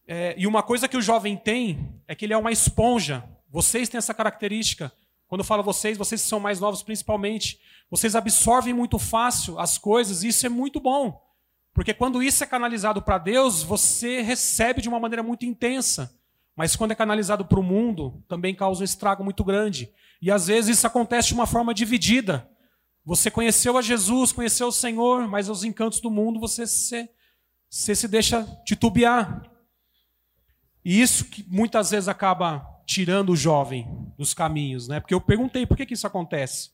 É, 0.07 0.35
e 0.38 0.47
uma 0.47 0.62
coisa 0.62 0.88
que 0.88 0.97
o 0.97 1.03
jovem 1.03 1.37
tem 1.37 2.00
é 2.09 2.15
que 2.15 2.25
ele 2.25 2.33
é 2.33 2.38
uma 2.38 2.50
esponja. 2.50 3.23
Vocês 3.50 3.91
têm 3.91 3.99
essa 3.99 4.15
característica. 4.15 4.91
Quando 5.28 5.42
eu 5.42 5.44
falo 5.44 5.62
vocês, 5.62 5.99
vocês 5.99 6.23
que 6.23 6.28
são 6.28 6.40
mais 6.40 6.58
novos 6.58 6.82
principalmente, 6.82 7.61
vocês 7.90 8.16
absorvem 8.16 8.73
muito 8.73 8.99
fácil 8.99 9.58
as 9.58 9.76
coisas, 9.76 10.23
e 10.23 10.28
isso 10.28 10.47
é 10.47 10.49
muito 10.49 10.80
bom. 10.80 11.23
Porque 11.75 11.94
quando 11.94 12.23
isso 12.23 12.42
é 12.42 12.47
canalizado 12.47 13.02
para 13.02 13.18
Deus, 13.18 13.62
você 13.62 14.23
recebe 14.23 14.80
de 14.80 14.88
uma 14.88 14.99
maneira 14.99 15.23
muito 15.23 15.44
intensa. 15.44 16.12
Mas 16.56 16.75
quando 16.75 16.90
é 16.92 16.94
canalizado 16.94 17.44
para 17.44 17.61
o 17.61 17.62
mundo, 17.62 18.25
também 18.26 18.54
causa 18.54 18.80
um 18.80 18.85
estrago 18.85 19.23
muito 19.23 19.44
grande. 19.44 19.92
E 20.20 20.30
às 20.30 20.49
vezes 20.49 20.78
isso 20.78 20.87
acontece 20.87 21.28
de 21.28 21.35
uma 21.35 21.47
forma 21.47 21.73
dividida. 21.73 22.50
Você 23.04 23.30
conheceu 23.30 23.78
a 23.78 23.82
Jesus, 23.82 24.32
conheceu 24.32 24.66
o 24.66 24.73
Senhor, 24.73 25.28
mas 25.28 25.49
aos 25.49 25.62
encantos 25.62 26.00
do 26.00 26.11
mundo 26.11 26.40
você 26.40 26.66
se, 26.66 27.08
você 27.70 27.94
se 27.94 28.08
deixa 28.08 28.44
titubear. 28.64 29.42
E 30.85 31.00
isso 31.00 31.26
que 31.26 31.44
muitas 31.49 31.90
vezes 31.90 32.08
acaba 32.08 32.66
tirando 32.88 33.33
o 33.33 33.37
jovem 33.37 33.87
dos 34.16 34.33
caminhos, 34.33 34.88
né? 34.88 34.99
Porque 34.99 35.12
eu 35.12 35.21
perguntei 35.21 35.66
por 35.66 35.76
que, 35.76 35.85
que 35.85 35.92
isso 35.92 36.07
acontece. 36.07 36.71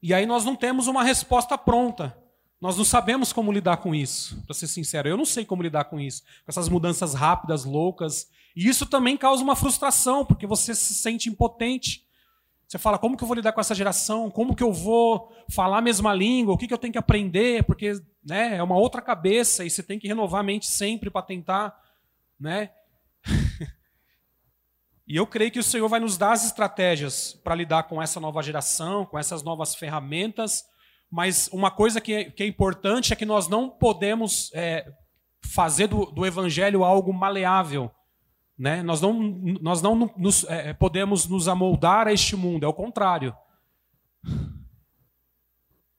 E 0.00 0.14
aí 0.14 0.24
nós 0.24 0.44
não 0.44 0.54
temos 0.54 0.86
uma 0.86 1.02
resposta 1.02 1.58
pronta. 1.58 2.16
Nós 2.60 2.76
não 2.76 2.84
sabemos 2.84 3.32
como 3.32 3.50
lidar 3.50 3.78
com 3.78 3.92
isso, 3.92 4.40
para 4.44 4.54
ser 4.54 4.68
sincero. 4.68 5.08
Eu 5.08 5.16
não 5.16 5.24
sei 5.24 5.44
como 5.44 5.60
lidar 5.60 5.86
com 5.86 5.98
isso, 5.98 6.22
com 6.22 6.50
essas 6.50 6.68
mudanças 6.68 7.14
rápidas, 7.14 7.64
loucas. 7.64 8.30
E 8.54 8.68
isso 8.68 8.86
também 8.86 9.16
causa 9.16 9.42
uma 9.42 9.56
frustração, 9.56 10.24
porque 10.24 10.46
você 10.46 10.72
se 10.72 10.94
sente 10.94 11.28
impotente. 11.28 12.06
Você 12.68 12.78
fala, 12.78 12.98
como 12.98 13.16
que 13.16 13.24
eu 13.24 13.28
vou 13.28 13.34
lidar 13.34 13.50
com 13.50 13.60
essa 13.60 13.74
geração? 13.74 14.30
Como 14.30 14.54
que 14.54 14.62
eu 14.62 14.72
vou 14.72 15.32
falar 15.50 15.78
a 15.78 15.82
mesma 15.82 16.14
língua? 16.14 16.54
O 16.54 16.56
que, 16.56 16.68
que 16.68 16.72
eu 16.72 16.78
tenho 16.78 16.92
que 16.92 16.98
aprender? 16.98 17.64
Porque 17.64 18.00
né, 18.24 18.56
é 18.56 18.62
uma 18.62 18.76
outra 18.76 19.02
cabeça 19.02 19.64
e 19.64 19.70
você 19.70 19.82
tem 19.82 19.98
que 19.98 20.06
renovar 20.06 20.42
a 20.42 20.44
mente 20.44 20.66
sempre 20.66 21.10
para 21.10 21.22
tentar. 21.22 21.76
Né? 22.38 22.70
E 25.06 25.16
eu 25.16 25.26
creio 25.26 25.50
que 25.50 25.58
o 25.58 25.64
Senhor 25.64 25.88
vai 25.88 26.00
nos 26.00 26.16
dar 26.16 26.32
as 26.32 26.44
estratégias 26.44 27.34
para 27.42 27.54
lidar 27.54 27.84
com 27.84 28.00
essa 28.00 28.20
nova 28.20 28.42
geração, 28.42 29.04
com 29.04 29.18
essas 29.18 29.42
novas 29.42 29.74
ferramentas 29.74 30.64
mas 31.12 31.46
uma 31.52 31.70
coisa 31.70 32.00
que 32.00 32.14
é, 32.14 32.24
que 32.24 32.42
é 32.42 32.46
importante 32.46 33.12
é 33.12 33.16
que 33.16 33.26
nós 33.26 33.46
não 33.46 33.68
podemos 33.68 34.50
é, 34.54 34.90
fazer 35.44 35.86
do, 35.86 36.06
do, 36.06 36.24
evangelho 36.24 36.82
algo 36.84 37.12
maleável. 37.12 37.90
Né? 38.58 38.82
Nós 38.82 39.02
não, 39.02 39.12
nós 39.60 39.82
não 39.82 40.10
nos, 40.16 40.44
é, 40.44 40.72
podemos 40.72 41.28
nos 41.28 41.48
amoldar 41.48 42.06
a 42.06 42.14
este 42.14 42.34
mundo, 42.34 42.64
é 42.64 42.68
o 42.68 42.72
contrário. 42.72 43.36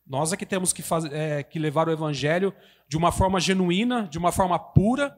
Nós 0.03 0.33
é 0.33 0.37
que 0.37 0.47
temos 0.47 0.73
que, 0.73 0.81
fazer, 0.81 1.13
é, 1.13 1.43
que 1.43 1.59
levar 1.59 1.87
o 1.87 1.91
evangelho 1.91 2.51
de 2.87 2.97
uma 2.97 3.11
forma 3.11 3.39
genuína, 3.39 4.07
de 4.07 4.17
uma 4.17 4.31
forma 4.31 4.57
pura, 4.57 5.15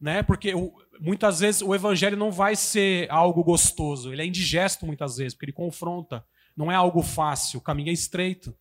né? 0.00 0.22
porque 0.22 0.54
o, 0.54 0.72
muitas 1.00 1.40
vezes 1.40 1.62
o 1.62 1.74
evangelho 1.74 2.16
não 2.16 2.30
vai 2.30 2.54
ser 2.54 3.10
algo 3.10 3.42
gostoso, 3.42 4.12
ele 4.12 4.22
é 4.22 4.26
indigesto 4.26 4.86
muitas 4.86 5.16
vezes, 5.16 5.34
porque 5.34 5.46
ele 5.46 5.52
confronta. 5.52 6.24
Não 6.56 6.72
é 6.72 6.74
algo 6.74 7.02
fácil, 7.02 7.58
o 7.58 7.62
caminho 7.62 7.90
é 7.90 7.92
estreito. 7.92 8.54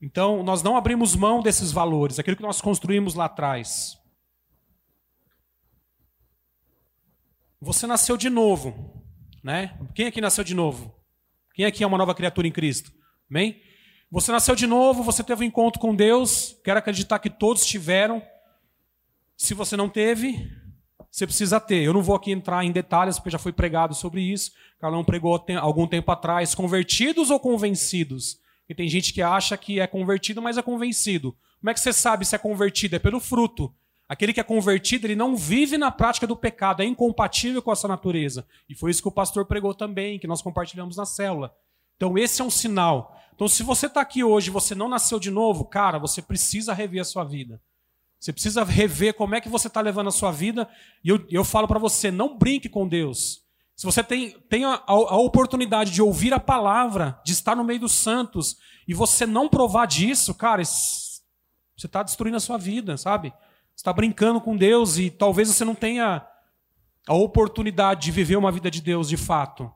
Então, 0.00 0.42
nós 0.42 0.62
não 0.62 0.76
abrimos 0.76 1.14
mão 1.14 1.42
desses 1.42 1.72
valores, 1.72 2.18
aquilo 2.18 2.36
que 2.36 2.42
nós 2.42 2.60
construímos 2.60 3.14
lá 3.14 3.26
atrás. 3.26 3.98
Você 7.60 7.86
nasceu 7.86 8.16
de 8.16 8.30
novo, 8.30 9.04
né? 9.44 9.78
Quem 9.94 10.06
aqui 10.06 10.20
nasceu 10.20 10.42
de 10.42 10.54
novo? 10.54 10.96
Quem 11.52 11.66
aqui 11.66 11.84
é 11.84 11.86
uma 11.86 11.98
nova 11.98 12.14
criatura 12.14 12.48
em 12.48 12.52
Cristo? 12.52 12.90
Amém? 13.28 13.60
Você 14.10 14.32
nasceu 14.32 14.56
de 14.56 14.66
novo, 14.66 15.02
você 15.02 15.22
teve 15.22 15.44
um 15.44 15.48
encontro 15.48 15.78
com 15.78 15.94
Deus, 15.94 16.58
quero 16.64 16.78
acreditar 16.78 17.18
que 17.18 17.28
todos 17.28 17.66
tiveram. 17.66 18.22
Se 19.40 19.54
você 19.54 19.74
não 19.74 19.88
teve, 19.88 20.52
você 21.10 21.26
precisa 21.26 21.58
ter. 21.58 21.82
Eu 21.82 21.94
não 21.94 22.02
vou 22.02 22.14
aqui 22.14 22.30
entrar 22.30 22.62
em 22.62 22.70
detalhes, 22.70 23.16
porque 23.16 23.30
já 23.30 23.38
foi 23.38 23.54
pregado 23.54 23.94
sobre 23.94 24.20
isso. 24.20 24.52
Carlão 24.78 25.02
pregou 25.02 25.42
algum 25.62 25.86
tempo 25.86 26.12
atrás. 26.12 26.54
Convertidos 26.54 27.30
ou 27.30 27.40
convencidos? 27.40 28.38
Porque 28.60 28.74
tem 28.74 28.86
gente 28.86 29.14
que 29.14 29.22
acha 29.22 29.56
que 29.56 29.80
é 29.80 29.86
convertido, 29.86 30.42
mas 30.42 30.58
é 30.58 30.62
convencido. 30.62 31.34
Como 31.58 31.70
é 31.70 31.72
que 31.72 31.80
você 31.80 31.90
sabe 31.90 32.26
se 32.26 32.36
é 32.36 32.38
convertido? 32.38 32.96
É 32.96 32.98
pelo 32.98 33.18
fruto. 33.18 33.74
Aquele 34.06 34.34
que 34.34 34.40
é 34.40 34.44
convertido, 34.44 35.06
ele 35.06 35.16
não 35.16 35.34
vive 35.34 35.78
na 35.78 35.90
prática 35.90 36.26
do 36.26 36.36
pecado, 36.36 36.82
é 36.82 36.84
incompatível 36.84 37.62
com 37.62 37.72
essa 37.72 37.88
natureza. 37.88 38.46
E 38.68 38.74
foi 38.74 38.90
isso 38.90 39.00
que 39.00 39.08
o 39.08 39.12
pastor 39.12 39.46
pregou 39.46 39.72
também, 39.72 40.18
que 40.18 40.26
nós 40.26 40.42
compartilhamos 40.42 40.98
na 40.98 41.06
célula. 41.06 41.56
Então, 41.96 42.18
esse 42.18 42.42
é 42.42 42.44
um 42.44 42.50
sinal. 42.50 43.18
Então, 43.34 43.48
se 43.48 43.62
você 43.62 43.86
está 43.86 44.02
aqui 44.02 44.22
hoje 44.22 44.50
e 44.50 44.52
você 44.52 44.74
não 44.74 44.86
nasceu 44.86 45.18
de 45.18 45.30
novo, 45.30 45.64
cara, 45.64 45.98
você 45.98 46.20
precisa 46.20 46.74
rever 46.74 47.00
a 47.00 47.04
sua 47.04 47.24
vida. 47.24 47.58
Você 48.20 48.34
precisa 48.34 48.62
rever 48.62 49.14
como 49.14 49.34
é 49.34 49.40
que 49.40 49.48
você 49.48 49.66
está 49.66 49.80
levando 49.80 50.08
a 50.08 50.12
sua 50.12 50.30
vida. 50.30 50.68
E 51.02 51.08
eu, 51.08 51.26
eu 51.30 51.42
falo 51.42 51.66
para 51.66 51.78
você, 51.78 52.10
não 52.10 52.36
brinque 52.36 52.68
com 52.68 52.86
Deus. 52.86 53.42
Se 53.74 53.86
você 53.86 54.04
tem, 54.04 54.32
tem 54.50 54.62
a, 54.66 54.82
a, 54.86 55.16
oportunidade 55.16 55.90
de 55.90 56.02
ouvir 56.02 56.34
a 56.34 56.38
palavra, 56.38 57.18
de 57.24 57.32
estar 57.32 57.56
no 57.56 57.64
meio 57.64 57.80
dos 57.80 57.92
santos, 57.92 58.58
e 58.86 58.92
você 58.92 59.24
não 59.24 59.48
provar 59.48 59.86
disso, 59.86 60.34
cara, 60.34 60.62
você 60.62 61.86
está 61.86 62.02
destruindo 62.02 62.36
a 62.36 62.40
sua 62.40 62.58
vida, 62.58 62.98
sabe? 62.98 63.30
Você 63.74 63.76
está 63.76 63.92
brincando 63.92 64.38
com 64.38 64.54
Deus 64.54 64.98
e 64.98 65.08
talvez 65.08 65.48
você 65.48 65.64
não 65.64 65.74
tenha 65.74 66.22
a 67.08 67.14
oportunidade 67.14 68.02
de 68.02 68.10
viver 68.10 68.36
uma 68.36 68.52
vida 68.52 68.70
de 68.70 68.82
Deus 68.82 69.08
de 69.08 69.16
fato. 69.16 69.72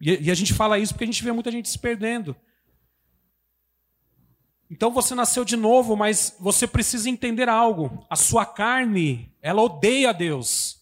E, 0.00 0.26
e 0.26 0.30
a 0.30 0.34
gente 0.34 0.54
fala 0.54 0.78
isso 0.78 0.94
porque 0.94 1.02
a 1.02 1.08
gente 1.08 1.24
vê 1.24 1.32
muita 1.32 1.50
gente 1.50 1.68
se 1.68 1.78
perdendo. 1.78 2.36
Então 4.70 4.90
você 4.90 5.14
nasceu 5.14 5.44
de 5.44 5.56
novo, 5.56 5.96
mas 5.96 6.36
você 6.38 6.66
precisa 6.66 7.08
entender 7.08 7.48
algo. 7.48 8.04
A 8.10 8.16
sua 8.16 8.44
carne, 8.44 9.32
ela 9.40 9.62
odeia 9.62 10.12
Deus. 10.12 10.78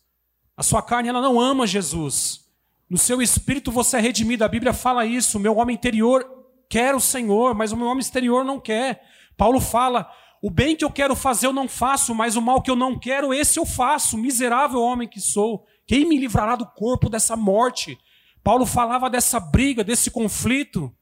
A 0.57 0.62
sua 0.62 0.83
carne 0.83 1.09
ela 1.09 1.21
não 1.21 1.40
ama 1.40 1.66
Jesus. 1.66 2.45
No 2.88 2.99
seu 2.99 3.23
espírito 3.23 3.71
você 3.71 3.97
é 3.97 4.00
redimido. 4.00 4.45
A 4.45 4.49
Bíblia 4.49 4.73
fala 4.73 5.07
isso. 5.07 5.38
O 5.38 5.40
meu 5.40 5.57
homem 5.57 5.75
interior 5.75 6.26
quer 6.69 6.95
o 6.95 7.00
Senhor, 7.00 7.55
mas 7.55 7.73
o 7.73 7.76
meu 7.76 7.87
homem 7.87 8.00
exterior 8.00 8.45
não 8.45 8.59
quer. 8.59 9.02
Paulo 9.37 9.61
fala: 9.61 10.11
o 10.43 10.50
bem 10.50 10.75
que 10.75 10.85
eu 10.85 10.90
quero 10.90 11.14
fazer 11.14 11.47
eu 11.47 11.52
não 11.52 11.69
faço, 11.69 12.14
mas 12.14 12.37
o 12.37 12.43
mal 12.43 12.62
que 12.62 12.71
eu 12.71 12.76
não 12.76 12.99
quero, 12.99 13.33
esse 13.33 13.59
eu 13.59 13.66
faço. 13.66 14.19
Miserável 14.19 14.81
homem 14.81 15.09
que 15.09 15.21
sou. 15.21 15.64
Quem 15.87 16.09
me 16.09 16.19
livrará 16.19 16.57
do 16.57 16.66
corpo 16.66 17.09
dessa 17.09 17.37
morte? 17.37 17.99
Paulo 18.43 18.66
falava 18.66 19.11
dessa 19.11 19.38
briga, 19.40 19.83
desse 19.85 20.11
conflito. 20.11 20.93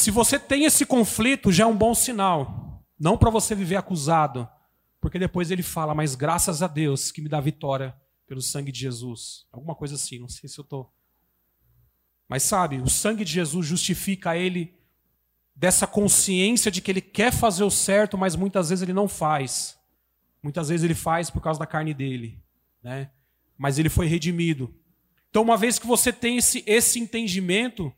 Se 0.00 0.10
você 0.10 0.38
tem 0.38 0.64
esse 0.64 0.86
conflito, 0.86 1.52
já 1.52 1.64
é 1.64 1.66
um 1.66 1.76
bom 1.76 1.94
sinal. 1.94 2.82
Não 2.98 3.18
para 3.18 3.28
você 3.28 3.54
viver 3.54 3.76
acusado, 3.76 4.48
porque 4.98 5.18
depois 5.18 5.50
ele 5.50 5.62
fala, 5.62 5.94
mas 5.94 6.14
graças 6.14 6.62
a 6.62 6.66
Deus 6.66 7.12
que 7.12 7.20
me 7.20 7.28
dá 7.28 7.38
vitória 7.38 7.94
pelo 8.26 8.40
sangue 8.40 8.72
de 8.72 8.80
Jesus. 8.80 9.46
Alguma 9.52 9.74
coisa 9.74 9.96
assim, 9.96 10.18
não 10.18 10.26
sei 10.26 10.48
se 10.48 10.58
eu 10.58 10.62
estou. 10.62 10.90
Mas 12.26 12.44
sabe, 12.44 12.80
o 12.80 12.88
sangue 12.88 13.26
de 13.26 13.32
Jesus 13.32 13.66
justifica 13.66 14.34
ele 14.34 14.74
dessa 15.54 15.86
consciência 15.86 16.70
de 16.70 16.80
que 16.80 16.90
ele 16.90 17.02
quer 17.02 17.30
fazer 17.30 17.64
o 17.64 17.70
certo, 17.70 18.16
mas 18.16 18.34
muitas 18.34 18.70
vezes 18.70 18.80
ele 18.80 18.94
não 18.94 19.06
faz. 19.06 19.78
Muitas 20.42 20.70
vezes 20.70 20.82
ele 20.82 20.94
faz 20.94 21.28
por 21.28 21.42
causa 21.42 21.60
da 21.60 21.66
carne 21.66 21.92
dele, 21.92 22.42
né? 22.82 23.10
Mas 23.58 23.78
ele 23.78 23.90
foi 23.90 24.06
redimido. 24.06 24.74
Então, 25.28 25.42
uma 25.42 25.58
vez 25.58 25.78
que 25.78 25.86
você 25.86 26.10
tem 26.10 26.38
esse, 26.38 26.64
esse 26.66 26.98
entendimento, 26.98 27.94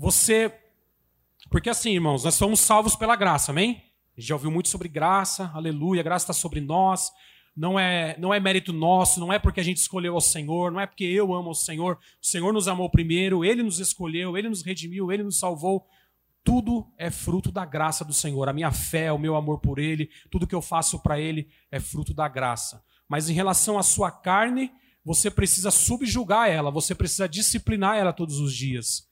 você. 0.00 0.52
Porque 1.50 1.68
assim, 1.68 1.90
irmãos, 1.92 2.24
nós 2.24 2.34
somos 2.34 2.60
salvos 2.60 2.96
pela 2.96 3.16
graça, 3.16 3.52
amém? 3.52 3.82
A 4.16 4.20
gente 4.20 4.28
já 4.28 4.34
ouviu 4.34 4.50
muito 4.50 4.68
sobre 4.68 4.88
graça, 4.88 5.50
aleluia, 5.54 6.00
a 6.00 6.04
graça 6.04 6.24
está 6.24 6.32
sobre 6.32 6.60
nós 6.60 7.12
não 7.56 7.78
é, 7.78 8.16
não 8.18 8.32
é 8.32 8.40
mérito 8.40 8.72
nosso, 8.72 9.20
não 9.20 9.32
é 9.32 9.38
porque 9.38 9.60
a 9.60 9.62
gente 9.62 9.78
escolheu 9.78 10.14
o 10.14 10.20
Senhor, 10.20 10.70
não 10.70 10.80
é 10.80 10.86
porque 10.86 11.04
eu 11.04 11.34
amo 11.34 11.50
o 11.50 11.54
Senhor. 11.54 11.98
O 12.22 12.26
Senhor 12.26 12.52
nos 12.52 12.68
amou 12.68 12.88
primeiro, 12.88 13.44
Ele 13.44 13.62
nos 13.62 13.78
escolheu, 13.78 14.36
Ele 14.36 14.48
nos 14.48 14.62
redimiu, 14.62 15.10
Ele 15.12 15.22
nos 15.22 15.38
salvou. 15.38 15.86
Tudo 16.42 16.90
é 16.96 17.10
fruto 17.10 17.52
da 17.52 17.66
graça 17.66 18.04
do 18.04 18.14
Senhor. 18.14 18.48
A 18.48 18.52
minha 18.52 18.72
fé, 18.72 19.12
o 19.12 19.18
meu 19.18 19.36
amor 19.36 19.60
por 19.60 19.78
Ele, 19.78 20.08
tudo 20.30 20.46
que 20.46 20.54
eu 20.54 20.62
faço 20.62 21.00
para 21.00 21.20
Ele 21.20 21.48
é 21.70 21.78
fruto 21.78 22.14
da 22.14 22.28
graça. 22.28 22.82
Mas 23.06 23.28
em 23.28 23.34
relação 23.34 23.78
à 23.78 23.82
sua 23.82 24.10
carne, 24.10 24.72
você 25.04 25.30
precisa 25.30 25.70
subjugar 25.70 26.48
ela, 26.48 26.70
você 26.70 26.94
precisa 26.94 27.28
disciplinar 27.28 27.96
ela 27.96 28.12
todos 28.12 28.38
os 28.38 28.54
dias. 28.54 29.09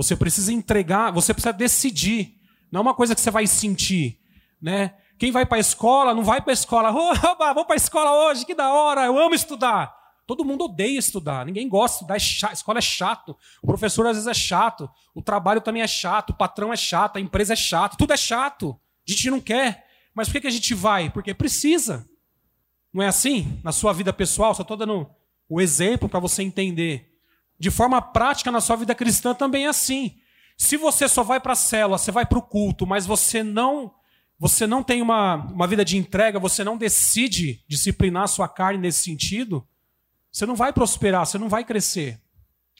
Você 0.00 0.16
precisa 0.16 0.50
entregar, 0.50 1.10
você 1.10 1.34
precisa 1.34 1.52
decidir. 1.52 2.40
Não 2.72 2.78
é 2.78 2.82
uma 2.82 2.94
coisa 2.94 3.14
que 3.14 3.20
você 3.20 3.30
vai 3.30 3.46
sentir, 3.46 4.18
né? 4.58 4.94
Quem 5.18 5.30
vai 5.30 5.44
para 5.44 5.58
a 5.58 5.60
escola, 5.60 6.14
não 6.14 6.24
vai 6.24 6.40
para 6.40 6.52
a 6.52 6.54
escola. 6.54 6.88
Oba, 7.30 7.52
vou 7.52 7.66
para 7.66 7.74
a 7.74 7.76
escola 7.76 8.10
hoje, 8.24 8.46
que 8.46 8.54
da 8.54 8.72
hora, 8.72 9.04
eu 9.04 9.18
amo 9.18 9.34
estudar. 9.34 9.94
Todo 10.26 10.42
mundo 10.42 10.64
odeia 10.64 10.98
estudar, 10.98 11.44
ninguém 11.44 11.68
gosta 11.68 12.06
de 12.06 12.16
estudar, 12.16 12.48
é 12.48 12.50
a 12.50 12.54
escola 12.54 12.78
é 12.78 12.82
chato, 12.82 13.36
o 13.62 13.66
professor 13.66 14.06
às 14.06 14.16
vezes 14.16 14.26
é 14.26 14.32
chato, 14.32 14.88
o 15.14 15.20
trabalho 15.20 15.60
também 15.60 15.82
é 15.82 15.86
chato, 15.86 16.30
o 16.30 16.34
patrão 16.34 16.72
é 16.72 16.76
chato, 16.76 17.18
a 17.18 17.20
empresa 17.20 17.52
é 17.52 17.56
chato, 17.56 17.98
tudo 17.98 18.14
é 18.14 18.16
chato. 18.16 18.80
A 19.06 19.10
gente 19.10 19.28
não 19.28 19.40
quer. 19.40 19.84
Mas 20.14 20.28
por 20.28 20.32
que, 20.32 20.40
que 20.40 20.46
a 20.46 20.50
gente 20.50 20.72
vai? 20.72 21.10
Porque 21.10 21.34
precisa. 21.34 22.08
Não 22.90 23.02
é 23.02 23.08
assim? 23.08 23.60
Na 23.62 23.70
sua 23.70 23.92
vida 23.92 24.14
pessoal, 24.14 24.54
só 24.54 24.62
estou 24.62 24.78
dando 24.78 25.10
o 25.46 25.60
exemplo 25.60 26.08
para 26.08 26.20
você 26.20 26.42
entender. 26.42 27.09
De 27.60 27.70
forma 27.70 28.00
prática 28.00 28.50
na 28.50 28.58
sua 28.58 28.74
vida 28.74 28.94
cristã 28.94 29.34
também 29.34 29.66
é 29.66 29.68
assim. 29.68 30.18
Se 30.56 30.78
você 30.78 31.06
só 31.06 31.22
vai 31.22 31.38
para 31.38 31.52
a 31.52 31.56
célula, 31.56 31.98
você 31.98 32.10
vai 32.10 32.24
para 32.24 32.38
o 32.38 32.42
culto, 32.42 32.86
mas 32.86 33.04
você 33.04 33.42
não 33.42 33.94
você 34.38 34.66
não 34.66 34.82
tem 34.82 35.02
uma, 35.02 35.34
uma 35.34 35.66
vida 35.66 35.84
de 35.84 35.98
entrega, 35.98 36.38
você 36.38 36.64
não 36.64 36.78
decide 36.78 37.62
disciplinar 37.68 38.22
a 38.22 38.26
sua 38.26 38.48
carne 38.48 38.80
nesse 38.80 39.02
sentido, 39.02 39.68
você 40.32 40.46
não 40.46 40.56
vai 40.56 40.72
prosperar, 40.72 41.26
você 41.26 41.36
não 41.36 41.50
vai 41.50 41.62
crescer. 41.62 42.18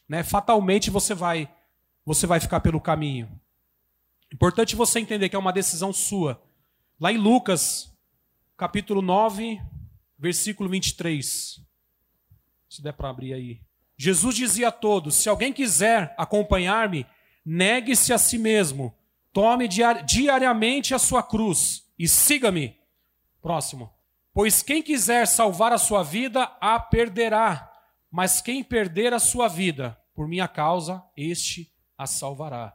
Né? 0.09 0.23
Fatalmente 0.23 0.89
você 0.89 1.13
vai 1.13 1.53
você 2.07 2.27
vai 2.27 2.41
ficar 2.41 2.61
pelo 2.61 2.81
caminho. 2.81 3.29
Importante 4.33 4.75
você 4.75 4.99
entender 4.99 5.29
que 5.29 5.37
é 5.37 5.39
uma 5.39 5.53
decisão 5.53 5.93
sua. 5.93 6.43
Lá 6.99 7.13
em 7.13 7.19
Lucas, 7.19 7.95
capítulo 8.57 9.03
9, 9.03 9.61
versículo 10.19 10.71
23. 10.71 11.61
Se 12.71 12.83
der 12.83 12.93
para 12.93 13.11
abrir 13.11 13.35
aí. 13.35 13.70
Jesus 14.03 14.35
dizia 14.35 14.69
a 14.69 14.73
todos: 14.73 15.15
Se 15.15 15.29
alguém 15.29 15.53
quiser 15.53 16.15
acompanhar-me, 16.17 17.05
negue-se 17.45 18.15
a 18.15 18.17
si 18.17 18.39
mesmo, 18.39 18.97
tome 19.31 19.69
diariamente 19.69 20.95
a 20.95 20.99
sua 20.99 21.23
cruz 21.23 21.87
e 21.99 22.09
siga-me. 22.09 22.79
Próximo. 23.43 23.93
Pois 24.33 24.63
quem 24.63 24.83
quiser 24.83 25.27
salvar 25.27 25.71
a 25.71 25.77
sua 25.77 26.03
vida, 26.03 26.45
a 26.63 26.81
perderá. 26.81 27.71
Mas 28.11 28.41
quem 28.41 28.65
perder 28.65 29.13
a 29.13 29.19
sua 29.19 29.49
vida, 29.49 29.99
por 30.15 30.27
minha 30.27 30.49
causa, 30.49 31.05
este 31.15 31.71
a 31.99 32.07
salvará. 32.07 32.75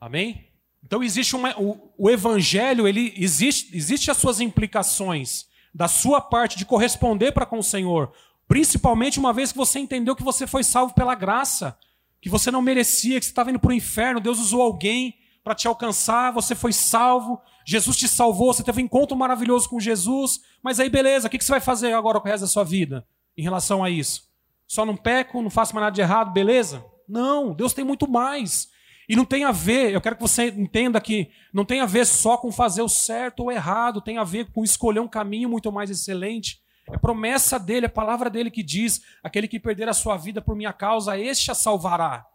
Amém? 0.00 0.48
Então 0.82 1.00
existe 1.00 1.36
uma, 1.36 1.56
o, 1.56 1.94
o 1.96 2.10
evangelho, 2.10 2.88
ele 2.88 3.14
existe, 3.16 3.74
existe 3.76 4.10
as 4.10 4.16
suas 4.16 4.40
implicações 4.40 5.46
da 5.72 5.86
sua 5.86 6.20
parte 6.20 6.58
de 6.58 6.66
corresponder 6.66 7.30
para 7.30 7.46
com 7.46 7.58
o 7.58 7.62
Senhor, 7.62 8.12
principalmente 8.46 9.18
uma 9.18 9.32
vez 9.32 9.52
que 9.52 9.58
você 9.58 9.78
entendeu 9.78 10.16
que 10.16 10.22
você 10.22 10.46
foi 10.46 10.62
salvo 10.62 10.94
pela 10.94 11.14
graça, 11.14 11.78
que 12.20 12.28
você 12.28 12.50
não 12.50 12.62
merecia, 12.62 13.18
que 13.18 13.26
você 13.26 13.30
estava 13.30 13.50
indo 13.50 13.58
para 13.58 13.70
o 13.70 13.74
inferno, 13.74 14.20
Deus 14.20 14.38
usou 14.38 14.62
alguém 14.62 15.14
para 15.42 15.54
te 15.54 15.68
alcançar, 15.68 16.32
você 16.32 16.54
foi 16.54 16.72
salvo, 16.72 17.40
Jesus 17.66 17.96
te 17.96 18.08
salvou, 18.08 18.52
você 18.52 18.62
teve 18.62 18.80
um 18.80 18.84
encontro 18.84 19.16
maravilhoso 19.16 19.68
com 19.68 19.78
Jesus, 19.78 20.40
mas 20.62 20.80
aí 20.80 20.88
beleza, 20.88 21.26
o 21.26 21.30
que 21.30 21.42
você 21.42 21.52
vai 21.52 21.60
fazer 21.60 21.92
agora 21.92 22.18
com 22.20 22.26
o 22.26 22.30
resto 22.30 22.42
da 22.42 22.48
sua 22.48 22.64
vida 22.64 23.06
em 23.36 23.42
relação 23.42 23.84
a 23.84 23.90
isso? 23.90 24.22
Só 24.66 24.86
não 24.86 24.96
peco, 24.96 25.42
não 25.42 25.50
faço 25.50 25.74
mais 25.74 25.84
nada 25.84 25.94
de 25.94 26.00
errado, 26.00 26.32
beleza? 26.32 26.84
Não, 27.08 27.54
Deus 27.54 27.74
tem 27.74 27.84
muito 27.84 28.08
mais. 28.08 28.68
E 29.08 29.14
não 29.14 29.24
tem 29.24 29.44
a 29.44 29.52
ver, 29.52 29.92
eu 29.92 30.00
quero 30.00 30.16
que 30.16 30.22
você 30.22 30.48
entenda 30.48 31.00
que 31.00 31.30
não 31.52 31.64
tem 31.64 31.80
a 31.80 31.86
ver 31.86 32.06
só 32.06 32.38
com 32.38 32.50
fazer 32.50 32.80
o 32.80 32.88
certo 32.88 33.40
ou 33.40 33.52
errado, 33.52 34.00
tem 34.00 34.16
a 34.16 34.24
ver 34.24 34.50
com 34.50 34.64
escolher 34.64 35.00
um 35.00 35.08
caminho 35.08 35.48
muito 35.48 35.70
mais 35.70 35.90
excelente. 35.90 36.63
É 36.86 36.98
promessa 36.98 37.58
dele, 37.58 37.86
é 37.86 37.88
palavra 37.88 38.28
dele 38.28 38.50
que 38.50 38.62
diz: 38.62 39.02
aquele 39.22 39.48
que 39.48 39.58
perder 39.58 39.88
a 39.88 39.94
sua 39.94 40.16
vida 40.16 40.42
por 40.42 40.54
minha 40.54 40.72
causa, 40.72 41.18
este 41.18 41.50
a 41.50 41.54
salvará. 41.54 42.26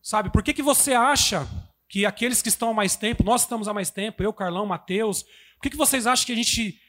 Sabe, 0.00 0.30
por 0.30 0.42
que, 0.42 0.54
que 0.54 0.62
você 0.62 0.94
acha 0.94 1.46
que 1.88 2.06
aqueles 2.06 2.40
que 2.40 2.48
estão 2.48 2.70
há 2.70 2.74
mais 2.74 2.96
tempo, 2.96 3.24
nós 3.24 3.42
estamos 3.42 3.66
há 3.66 3.74
mais 3.74 3.90
tempo, 3.90 4.22
eu, 4.22 4.32
Carlão, 4.32 4.66
Mateus, 4.66 5.22
por 5.22 5.62
que, 5.62 5.70
que 5.70 5.76
vocês 5.76 6.06
acham 6.06 6.26
que 6.26 6.32
a 6.32 6.36
gente 6.36 6.80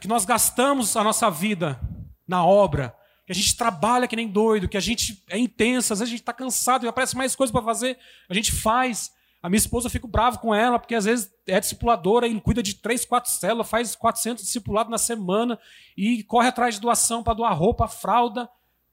que 0.00 0.06
nós 0.06 0.24
gastamos 0.24 0.96
a 0.96 1.02
nossa 1.02 1.30
vida 1.30 1.80
na 2.28 2.44
obra? 2.44 2.94
que 3.26 3.32
a 3.32 3.34
gente 3.34 3.56
trabalha 3.56 4.06
que 4.06 4.16
nem 4.16 4.28
doido, 4.28 4.68
que 4.68 4.76
a 4.76 4.80
gente 4.80 5.24
é 5.28 5.38
intenso, 5.38 5.92
às 5.92 5.98
vezes 5.98 6.10
a 6.10 6.14
gente 6.14 6.20
está 6.20 6.32
cansado 6.32 6.84
e 6.84 6.88
aparece 6.88 7.16
mais 7.16 7.34
coisas 7.34 7.52
para 7.52 7.62
fazer, 7.62 7.98
a 8.28 8.34
gente 8.34 8.52
faz. 8.52 9.12
A 9.44 9.50
minha 9.50 9.58
esposa, 9.58 9.88
eu 9.88 9.90
fico 9.90 10.08
bravo 10.08 10.38
com 10.38 10.54
ela, 10.54 10.78
porque 10.78 10.94
às 10.94 11.04
vezes 11.04 11.30
é 11.46 11.60
discipuladora 11.60 12.26
e 12.26 12.40
cuida 12.40 12.62
de 12.62 12.76
três, 12.76 13.04
quatro 13.04 13.30
células, 13.30 13.68
faz 13.68 13.94
400 13.94 14.42
discipulados 14.42 14.90
na 14.90 14.96
semana 14.96 15.58
e 15.94 16.22
corre 16.22 16.48
atrás 16.48 16.76
de 16.76 16.80
doação 16.80 17.22
para 17.22 17.34
doar 17.34 17.54
roupa, 17.54 17.86
fralda. 17.86 18.48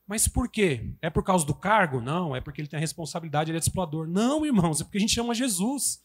Mas 0.06 0.28
por 0.28 0.50
quê? 0.50 0.92
É 1.02 1.10
por 1.10 1.24
causa 1.24 1.46
do 1.46 1.56
cargo? 1.56 2.02
Não, 2.02 2.36
é 2.36 2.42
porque 2.42 2.60
ele 2.60 2.68
tem 2.68 2.76
a 2.76 2.82
responsabilidade, 2.82 3.50
ele 3.50 3.58
é 3.58 3.60
discipulador. 3.60 4.10
Não, 4.10 4.46
irmãos, 4.46 4.82
é 4.82 4.84
porque 4.84 4.98
a 4.98 5.02
gente 5.02 5.18
ama 5.22 5.34
Jesus. 5.34 6.04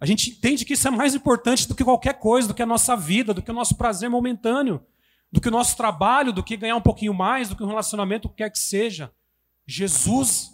A 0.00 0.04
gente 0.04 0.30
entende 0.30 0.64
que 0.64 0.72
isso 0.72 0.88
é 0.88 0.90
mais 0.90 1.14
importante 1.14 1.68
do 1.68 1.74
que 1.74 1.84
qualquer 1.84 2.14
coisa, 2.14 2.48
do 2.48 2.54
que 2.54 2.62
a 2.62 2.66
nossa 2.66 2.96
vida, 2.96 3.32
do 3.32 3.40
que 3.40 3.52
o 3.52 3.54
nosso 3.54 3.76
prazer 3.76 4.10
momentâneo 4.10 4.84
do 5.30 5.40
que 5.40 5.48
o 5.48 5.50
nosso 5.50 5.76
trabalho, 5.76 6.32
do 6.32 6.42
que 6.42 6.56
ganhar 6.56 6.76
um 6.76 6.80
pouquinho 6.80 7.12
mais, 7.12 7.48
do 7.48 7.56
que 7.56 7.62
um 7.62 7.66
relacionamento, 7.68 8.26
o 8.26 8.30
que 8.30 8.38
quer 8.38 8.50
que 8.50 8.58
seja. 8.58 9.12
Jesus 9.66 10.50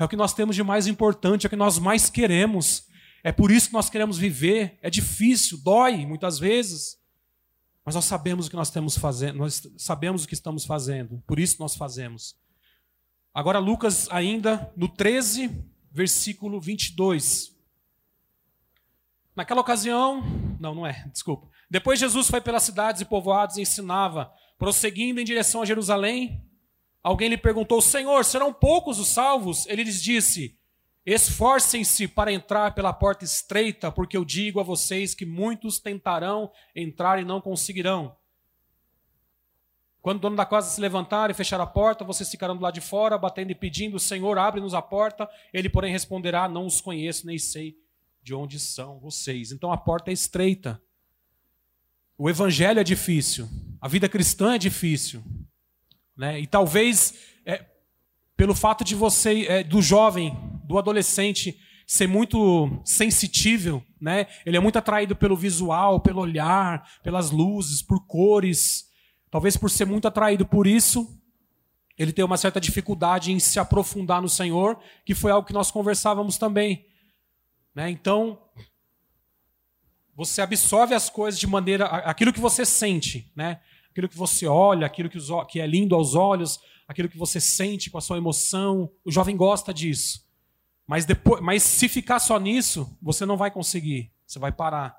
é 0.00 0.04
o 0.04 0.08
que 0.08 0.16
nós 0.16 0.32
temos 0.32 0.56
de 0.56 0.62
mais 0.62 0.86
importante, 0.86 1.44
é 1.44 1.46
o 1.46 1.50
que 1.50 1.56
nós 1.56 1.78
mais 1.78 2.08
queremos. 2.08 2.88
É 3.22 3.30
por 3.30 3.50
isso 3.50 3.66
que 3.66 3.74
nós 3.74 3.90
queremos 3.90 4.16
viver. 4.16 4.78
É 4.80 4.88
difícil, 4.88 5.58
dói 5.62 6.06
muitas 6.06 6.38
vezes. 6.38 6.98
Mas 7.84 7.94
nós 7.94 8.06
sabemos 8.06 8.46
o 8.46 8.50
que 8.50 8.56
nós 8.56 8.70
temos 8.70 8.96
fazendo, 8.96 9.36
nós 9.36 9.62
sabemos 9.76 10.24
o 10.24 10.28
que 10.28 10.32
estamos 10.32 10.64
fazendo. 10.64 11.22
Por 11.26 11.38
isso 11.38 11.56
nós 11.60 11.76
fazemos. 11.76 12.34
Agora 13.34 13.58
Lucas 13.58 14.08
ainda 14.10 14.72
no 14.74 14.88
13, 14.88 15.50
versículo 15.92 16.58
22. 16.60 17.54
Naquela 19.36 19.60
ocasião, 19.60 20.22
não, 20.58 20.74
não 20.74 20.86
é, 20.86 21.06
desculpa. 21.12 21.46
Depois 21.70 22.00
Jesus 22.00 22.26
foi 22.28 22.40
pelas 22.40 22.62
cidades 22.62 23.02
e 23.02 23.04
povoados 23.04 23.58
e 23.58 23.62
ensinava, 23.62 24.32
prosseguindo 24.58 25.20
em 25.20 25.24
direção 25.24 25.60
a 25.60 25.66
Jerusalém. 25.66 26.42
Alguém 27.02 27.28
lhe 27.28 27.36
perguntou: 27.36 27.80
Senhor, 27.80 28.24
serão 28.24 28.52
poucos 28.52 28.98
os 28.98 29.08
salvos? 29.08 29.66
Ele 29.66 29.84
lhes 29.84 30.02
disse: 30.02 30.58
Esforcem-se 31.04 32.06
para 32.06 32.32
entrar 32.32 32.74
pela 32.74 32.92
porta 32.92 33.24
estreita, 33.24 33.90
porque 33.90 34.16
eu 34.16 34.24
digo 34.24 34.60
a 34.60 34.62
vocês 34.62 35.14
que 35.14 35.24
muitos 35.24 35.78
tentarão 35.78 36.50
entrar 36.74 37.20
e 37.20 37.24
não 37.24 37.40
conseguirão. 37.40 38.16
Quando 40.02 40.18
o 40.18 40.20
dono 40.20 40.36
da 40.36 40.46
casa 40.46 40.70
se 40.70 40.80
levantar 40.80 41.30
e 41.30 41.34
fechar 41.34 41.60
a 41.60 41.66
porta, 41.66 42.04
vocês 42.04 42.30
ficarão 42.30 42.56
do 42.56 42.62
lado 42.62 42.74
de 42.74 42.80
fora, 42.80 43.18
batendo 43.18 43.50
e 43.50 43.54
pedindo: 43.54 43.98
Senhor, 43.98 44.38
abre-nos 44.38 44.74
a 44.74 44.82
porta. 44.82 45.28
Ele, 45.52 45.68
porém, 45.68 45.92
responderá: 45.92 46.48
Não 46.48 46.66
os 46.66 46.80
conheço, 46.80 47.26
nem 47.26 47.38
sei 47.38 47.76
de 48.22 48.34
onde 48.34 48.60
são 48.60 48.98
vocês. 48.98 49.52
Então 49.52 49.72
a 49.72 49.76
porta 49.78 50.10
é 50.10 50.14
estreita. 50.14 50.80
O 52.16 52.28
evangelho 52.28 52.78
é 52.78 52.84
difícil, 52.84 53.48
a 53.80 53.88
vida 53.88 54.06
cristã 54.06 54.54
é 54.54 54.58
difícil, 54.58 55.24
né? 56.20 56.38
E 56.38 56.46
talvez 56.46 57.14
é, 57.46 57.64
pelo 58.36 58.54
fato 58.54 58.84
de 58.84 58.94
você, 58.94 59.46
é, 59.46 59.64
do 59.64 59.80
jovem, 59.80 60.36
do 60.64 60.76
adolescente 60.78 61.58
ser 61.86 62.06
muito 62.06 62.68
sensitível, 62.84 63.82
né? 63.98 64.26
Ele 64.44 64.58
é 64.58 64.60
muito 64.60 64.78
atraído 64.78 65.16
pelo 65.16 65.34
visual, 65.34 65.98
pelo 65.98 66.20
olhar, 66.20 66.86
pelas 67.02 67.30
luzes, 67.30 67.80
por 67.80 68.06
cores. 68.06 68.84
Talvez 69.30 69.56
por 69.56 69.70
ser 69.70 69.86
muito 69.86 70.06
atraído 70.06 70.44
por 70.44 70.66
isso, 70.66 71.08
ele 71.96 72.12
tem 72.12 72.22
uma 72.22 72.36
certa 72.36 72.60
dificuldade 72.60 73.32
em 73.32 73.38
se 73.38 73.58
aprofundar 73.58 74.20
no 74.20 74.28
Senhor, 74.28 74.78
que 75.06 75.14
foi 75.14 75.32
algo 75.32 75.48
que 75.48 75.54
nós 75.54 75.70
conversávamos 75.70 76.36
também. 76.36 76.84
Né? 77.74 77.90
Então, 77.90 78.38
você 80.14 80.42
absorve 80.42 80.94
as 80.94 81.08
coisas 81.08 81.40
de 81.40 81.46
maneira. 81.46 81.86
aquilo 81.86 82.30
que 82.30 82.40
você 82.40 82.66
sente, 82.66 83.32
né? 83.34 83.58
Aquilo 84.00 84.08
que 84.08 84.16
você 84.16 84.46
olha, 84.46 84.86
aquilo 84.86 85.10
que, 85.10 85.18
os, 85.18 85.28
que 85.48 85.60
é 85.60 85.66
lindo 85.66 85.94
aos 85.94 86.14
olhos, 86.14 86.58
aquilo 86.88 87.08
que 87.08 87.18
você 87.18 87.38
sente 87.38 87.90
com 87.90 87.98
a 87.98 88.00
sua 88.00 88.16
emoção. 88.16 88.90
O 89.04 89.12
jovem 89.12 89.36
gosta 89.36 89.74
disso. 89.74 90.26
Mas, 90.86 91.04
depois, 91.04 91.42
mas 91.42 91.62
se 91.62 91.88
ficar 91.88 92.18
só 92.18 92.38
nisso, 92.38 92.96
você 93.00 93.26
não 93.26 93.36
vai 93.36 93.50
conseguir. 93.50 94.10
Você 94.26 94.38
vai 94.38 94.50
parar. 94.50 94.96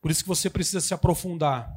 Por 0.00 0.10
isso 0.10 0.22
que 0.22 0.28
você 0.28 0.50
precisa 0.50 0.80
se 0.80 0.92
aprofundar. 0.92 1.72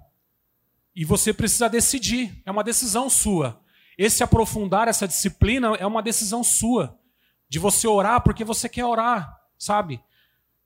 E 0.96 1.06
você 1.06 1.34
precisa 1.34 1.70
decidir. 1.70 2.42
É 2.46 2.52
uma 2.52 2.64
decisão 2.64 3.10
sua. 3.10 3.62
Esse 3.98 4.24
aprofundar, 4.24 4.88
essa 4.88 5.08
disciplina, 5.08 5.76
é 5.76 5.88
uma 5.88 6.04
decisão 6.04 6.44
sua. 6.44 7.00
De 7.48 7.58
você 7.58 7.88
orar 7.88 8.22
porque 8.22 8.44
você 8.44 8.68
quer 8.68 8.86
orar, 8.86 9.40
sabe? 9.58 10.02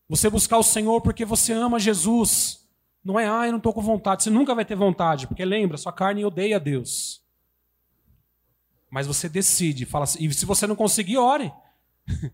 Você 0.10 0.30
buscar 0.30 0.58
o 0.58 0.64
Senhor 0.64 1.02
porque 1.02 1.26
você 1.26 1.54
ama 1.54 1.80
Jesus. 1.80 2.67
Não 3.08 3.18
é, 3.18 3.26
ah, 3.26 3.46
eu 3.46 3.54
não 3.54 3.58
estou 3.58 3.72
com 3.72 3.82
vontade. 3.82 4.22
Você 4.22 4.30
nunca 4.30 4.54
vai 4.54 4.66
ter 4.66 4.76
vontade, 4.76 5.28
porque 5.28 5.46
lembra, 5.46 5.78
sua 5.78 5.94
carne 5.94 6.26
odeia 6.26 6.60
Deus. 6.60 7.24
Mas 8.90 9.08
você 9.08 9.30
decide, 9.30 9.86
fala 9.86 10.04
assim, 10.04 10.26
e 10.26 10.34
se 10.34 10.46
você 10.46 10.68
não 10.68 10.76
conseguir, 10.76 11.16
ore. 11.16 11.50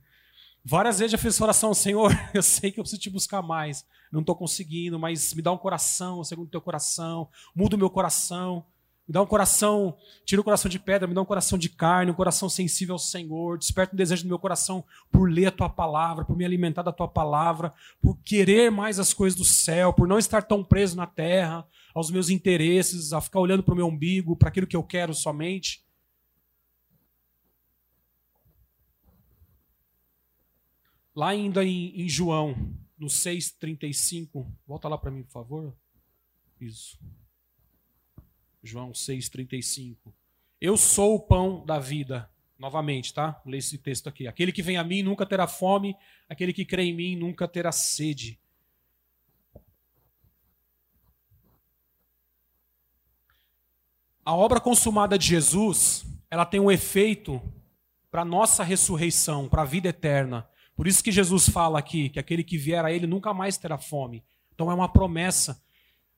Várias 0.65 0.97
vezes 0.97 1.11
já 1.11 1.17
fiz 1.19 1.39
oração, 1.39 1.75
Senhor, 1.75 2.11
eu 2.33 2.41
sei 2.41 2.71
que 2.71 2.79
eu 2.79 2.83
preciso 2.83 2.99
te 2.99 3.11
buscar 3.11 3.43
mais. 3.43 3.85
Não 4.11 4.21
estou 4.21 4.35
conseguindo, 4.35 4.97
mas 4.97 5.31
me 5.35 5.43
dá 5.43 5.51
um 5.51 5.59
coração 5.59 6.23
segundo 6.23 6.47
o 6.47 6.49
teu 6.49 6.61
coração. 6.61 7.29
Muda 7.55 7.75
o 7.75 7.79
meu 7.79 7.91
coração. 7.91 8.65
Me 9.05 9.13
dá 9.13 9.21
um 9.21 9.25
coração, 9.25 9.97
tira 10.23 10.39
o 10.39 10.43
coração 10.43 10.69
de 10.69 10.79
pedra, 10.79 11.07
me 11.07 11.13
dá 11.13 11.21
um 11.21 11.25
coração 11.25 11.57
de 11.57 11.67
carne, 11.67 12.11
um 12.11 12.15
coração 12.15 12.47
sensível 12.47 12.95
ao 12.95 12.99
Senhor. 12.99 13.57
Desperta 13.57 13.93
um 13.93 13.97
desejo 13.97 14.23
no 14.23 14.29
meu 14.29 14.39
coração 14.39 14.83
por 15.11 15.29
ler 15.29 15.47
a 15.47 15.51
tua 15.51 15.69
palavra, 15.69 16.23
por 16.23 16.37
me 16.37 16.45
alimentar 16.45 16.83
da 16.83 16.91
tua 16.91 17.07
palavra, 17.07 17.73
por 18.01 18.17
querer 18.23 18.71
mais 18.71 18.99
as 18.99 19.13
coisas 19.13 19.37
do 19.37 19.43
céu, 19.43 19.91
por 19.91 20.07
não 20.07 20.17
estar 20.17 20.41
tão 20.43 20.63
preso 20.63 20.95
na 20.95 21.05
terra, 21.05 21.67
aos 21.93 22.09
meus 22.09 22.29
interesses, 22.29 23.11
a 23.11 23.19
ficar 23.19 23.41
olhando 23.41 23.61
para 23.61 23.73
o 23.73 23.77
meu 23.77 23.87
umbigo, 23.87 24.37
para 24.37 24.47
aquilo 24.47 24.67
que 24.67 24.75
eu 24.75 24.83
quero 24.83 25.13
somente. 25.13 25.83
Lá 31.13 31.29
ainda 31.29 31.63
em, 31.63 32.01
em 32.01 32.07
João, 32.07 32.55
no 32.97 33.07
6,35, 33.07 34.47
volta 34.65 34.87
lá 34.87 34.97
para 34.97 35.11
mim, 35.11 35.23
por 35.23 35.31
favor. 35.31 35.75
Isso. 36.59 36.97
João 38.63 38.91
6,35. 38.91 39.97
Eu 40.61 40.77
sou 40.77 41.15
o 41.15 41.19
pão 41.19 41.65
da 41.65 41.77
vida. 41.77 42.29
Novamente, 42.57 43.13
tá? 43.13 43.41
Ler 43.45 43.57
esse 43.57 43.77
texto 43.77 44.07
aqui. 44.07 44.27
Aquele 44.27 44.51
que 44.51 44.61
vem 44.61 44.77
a 44.77 44.83
mim 44.83 45.03
nunca 45.03 45.25
terá 45.25 45.47
fome, 45.47 45.97
aquele 46.29 46.53
que 46.53 46.63
crê 46.63 46.83
em 46.83 46.93
mim 46.93 47.15
nunca 47.15 47.45
terá 47.47 47.71
sede. 47.71 48.39
A 54.23 54.33
obra 54.33 54.61
consumada 54.61 55.17
de 55.17 55.27
Jesus, 55.27 56.05
ela 56.31 56.45
tem 56.45 56.59
um 56.59 56.71
efeito 56.71 57.41
para 58.09 58.23
nossa 58.23 58.63
ressurreição, 58.63 59.49
para 59.49 59.63
a 59.63 59.65
vida 59.65 59.89
eterna. 59.89 60.47
Por 60.75 60.87
isso 60.87 61.03
que 61.03 61.11
Jesus 61.11 61.49
fala 61.49 61.77
aqui 61.77 62.07
que 62.07 62.19
aquele 62.19 62.43
que 62.43 62.57
vier 62.57 62.85
a 62.85 62.91
ele 62.91 63.05
nunca 63.05 63.33
mais 63.33 63.57
terá 63.57 63.77
fome. 63.77 64.23
Então 64.53 64.71
é 64.71 64.73
uma 64.73 64.87
promessa. 64.87 65.61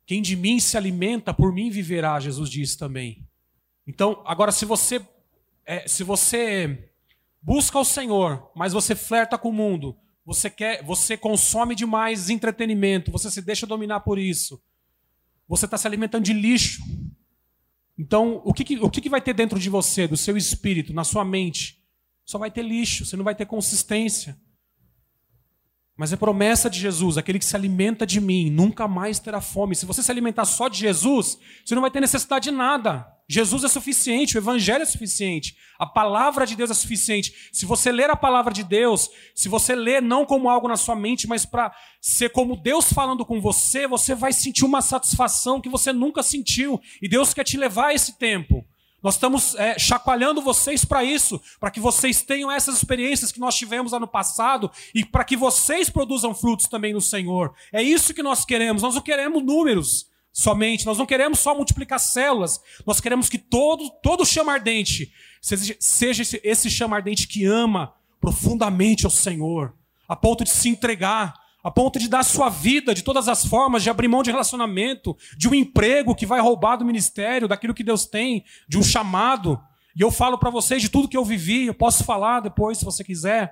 Quem 0.05 0.21
de 0.21 0.35
mim 0.35 0.59
se 0.59 0.77
alimenta, 0.77 1.33
por 1.33 1.51
mim 1.51 1.69
viverá, 1.69 2.19
Jesus 2.19 2.49
diz 2.49 2.75
também. 2.75 3.27
Então, 3.87 4.21
agora, 4.25 4.51
se 4.51 4.65
você, 4.65 5.01
é, 5.65 5.87
se 5.87 6.03
você 6.03 6.91
busca 7.41 7.79
o 7.79 7.85
Senhor, 7.85 8.51
mas 8.55 8.73
você 8.73 8.95
flerta 8.95 9.37
com 9.37 9.49
o 9.49 9.53
mundo, 9.53 9.97
você 10.25 10.49
quer, 10.49 10.83
você 10.83 11.15
consome 11.15 11.75
demais 11.75 12.29
entretenimento, 12.29 13.11
você 13.11 13.29
se 13.29 13.41
deixa 13.41 13.67
dominar 13.67 13.99
por 13.99 14.17
isso, 14.17 14.61
você 15.47 15.65
está 15.65 15.77
se 15.77 15.87
alimentando 15.87 16.23
de 16.23 16.33
lixo. 16.33 16.81
Então, 17.97 18.41
o, 18.43 18.53
que, 18.53 18.77
o 18.79 18.89
que 18.89 19.09
vai 19.09 19.21
ter 19.21 19.33
dentro 19.33 19.59
de 19.59 19.69
você, 19.69 20.07
do 20.07 20.17
seu 20.17 20.35
espírito, 20.35 20.93
na 20.93 21.03
sua 21.03 21.23
mente? 21.23 21.81
Só 22.25 22.37
vai 22.37 22.49
ter 22.49 22.63
lixo, 22.63 23.05
você 23.05 23.15
não 23.15 23.23
vai 23.23 23.35
ter 23.35 23.45
consistência. 23.45 24.37
Mas 25.97 26.11
é 26.11 26.17
promessa 26.17 26.69
de 26.69 26.79
Jesus, 26.79 27.17
aquele 27.17 27.39
que 27.39 27.45
se 27.45 27.55
alimenta 27.55 28.05
de 28.05 28.19
mim 28.19 28.49
nunca 28.49 28.85
mais 28.85 29.17
terá 29.17 29.39
fome. 29.39 29.75
Se 29.75 29.85
você 29.85 30.03
se 30.03 30.11
alimentar 30.11 30.43
só 30.43 30.67
de 30.67 30.77
Jesus, 30.77 31.39
você 31.63 31.73
não 31.73 31.81
vai 31.81 31.89
ter 31.89 32.01
necessidade 32.01 32.49
de 32.49 32.51
nada. 32.51 33.07
Jesus 33.27 33.63
é 33.63 33.67
suficiente, 33.69 34.37
o 34.37 34.39
Evangelho 34.39 34.83
é 34.83 34.85
suficiente, 34.85 35.55
a 35.79 35.85
palavra 35.85 36.45
de 36.45 36.55
Deus 36.55 36.69
é 36.69 36.73
suficiente. 36.73 37.49
Se 37.51 37.65
você 37.65 37.91
ler 37.91 38.09
a 38.09 38.15
palavra 38.15 38.53
de 38.53 38.63
Deus, 38.63 39.09
se 39.33 39.49
você 39.49 39.73
ler 39.73 40.01
não 40.01 40.25
como 40.25 40.49
algo 40.49 40.67
na 40.67 40.75
sua 40.75 40.95
mente, 40.95 41.27
mas 41.27 41.45
para 41.45 41.73
ser 42.01 42.29
como 42.29 42.55
Deus 42.55 42.91
falando 42.91 43.25
com 43.25 43.39
você, 43.41 43.87
você 43.87 44.13
vai 44.13 44.33
sentir 44.33 44.65
uma 44.65 44.81
satisfação 44.81 45.61
que 45.61 45.69
você 45.69 45.91
nunca 45.93 46.21
sentiu. 46.21 46.79
E 47.01 47.07
Deus 47.07 47.33
quer 47.33 47.45
te 47.45 47.57
levar 47.57 47.87
a 47.87 47.93
esse 47.93 48.17
tempo. 48.19 48.63
Nós 49.05 49.13
estamos 49.13 49.53
é, 49.53 49.77
chacoalhando 49.77 50.41
vocês 50.41 50.83
para 50.83 51.03
isso, 51.03 51.39
para 51.59 51.69
que 51.69 51.79
vocês 51.79 52.23
tenham 52.23 52.51
essas 52.51 52.75
experiências 52.75 53.31
que 53.31 53.39
nós 53.39 53.53
tivemos 53.53 53.93
ano 53.93 54.07
passado 54.07 54.71
e 54.95 55.05
para 55.05 55.23
que 55.23 55.37
vocês 55.37 55.91
produzam 55.91 56.33
frutos 56.33 56.67
também 56.67 56.91
no 56.91 56.99
Senhor. 56.99 57.53
É 57.71 57.83
isso 57.83 58.15
que 58.15 58.23
nós 58.23 58.43
queremos. 58.43 58.81
Nós 58.81 58.95
não 58.95 59.03
queremos 59.03 59.43
números 59.43 60.07
somente, 60.33 60.87
nós 60.87 60.97
não 60.97 61.05
queremos 61.05 61.37
só 61.37 61.53
multiplicar 61.53 61.99
células. 61.99 62.59
Nós 62.83 62.99
queremos 62.99 63.29
que 63.29 63.37
todo 63.37 63.91
todo 64.01 64.25
chama 64.25 64.53
ardente 64.53 65.13
seja, 65.39 65.77
seja 65.79 66.23
esse, 66.23 66.41
esse 66.43 66.71
chama 66.71 66.95
ardente 66.95 67.27
que 67.27 67.45
ama 67.45 67.93
profundamente 68.19 69.05
ao 69.05 69.11
Senhor, 69.11 69.75
a 70.09 70.15
ponto 70.15 70.43
de 70.43 70.49
se 70.49 70.67
entregar 70.67 71.44
a 71.65 71.71
ponto 71.71 71.97
de 71.97 72.07
dar 72.07 72.21
sua 72.21 72.47
vida 72.47 72.93
de 72.93 73.01
todas 73.01 73.27
as 73.27 73.43
formas, 73.43 73.81
de 73.81 73.89
abrir 73.89 74.07
mão 74.07 74.21
de 74.21 74.29
relacionamento, 74.29 75.17
de 75.35 75.49
um 75.49 75.53
emprego 75.55 76.13
que 76.13 76.23
vai 76.23 76.39
roubar 76.39 76.75
do 76.75 76.85
ministério, 76.85 77.47
daquilo 77.47 77.73
que 77.73 77.83
Deus 77.83 78.05
tem, 78.05 78.45
de 78.69 78.77
um 78.77 78.83
chamado. 78.83 79.59
E 79.95 80.01
eu 80.01 80.11
falo 80.11 80.37
para 80.37 80.51
vocês 80.51 80.79
de 80.79 80.89
tudo 80.89 81.07
que 81.07 81.17
eu 81.17 81.25
vivi, 81.25 81.65
eu 81.65 81.73
posso 81.73 82.03
falar 82.03 82.41
depois, 82.41 82.77
se 82.77 82.85
você 82.85 83.03
quiser, 83.03 83.51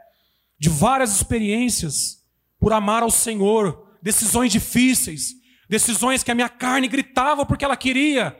de 0.60 0.70
várias 0.70 1.16
experiências 1.16 2.24
por 2.60 2.72
amar 2.72 3.02
ao 3.02 3.10
Senhor, 3.10 3.84
decisões 4.00 4.52
difíceis, 4.52 5.34
decisões 5.68 6.22
que 6.22 6.30
a 6.30 6.36
minha 6.36 6.50
carne 6.50 6.88
gritava 6.88 7.48
porque 7.48 7.66
ela 7.66 7.76
queria. 7.76 8.40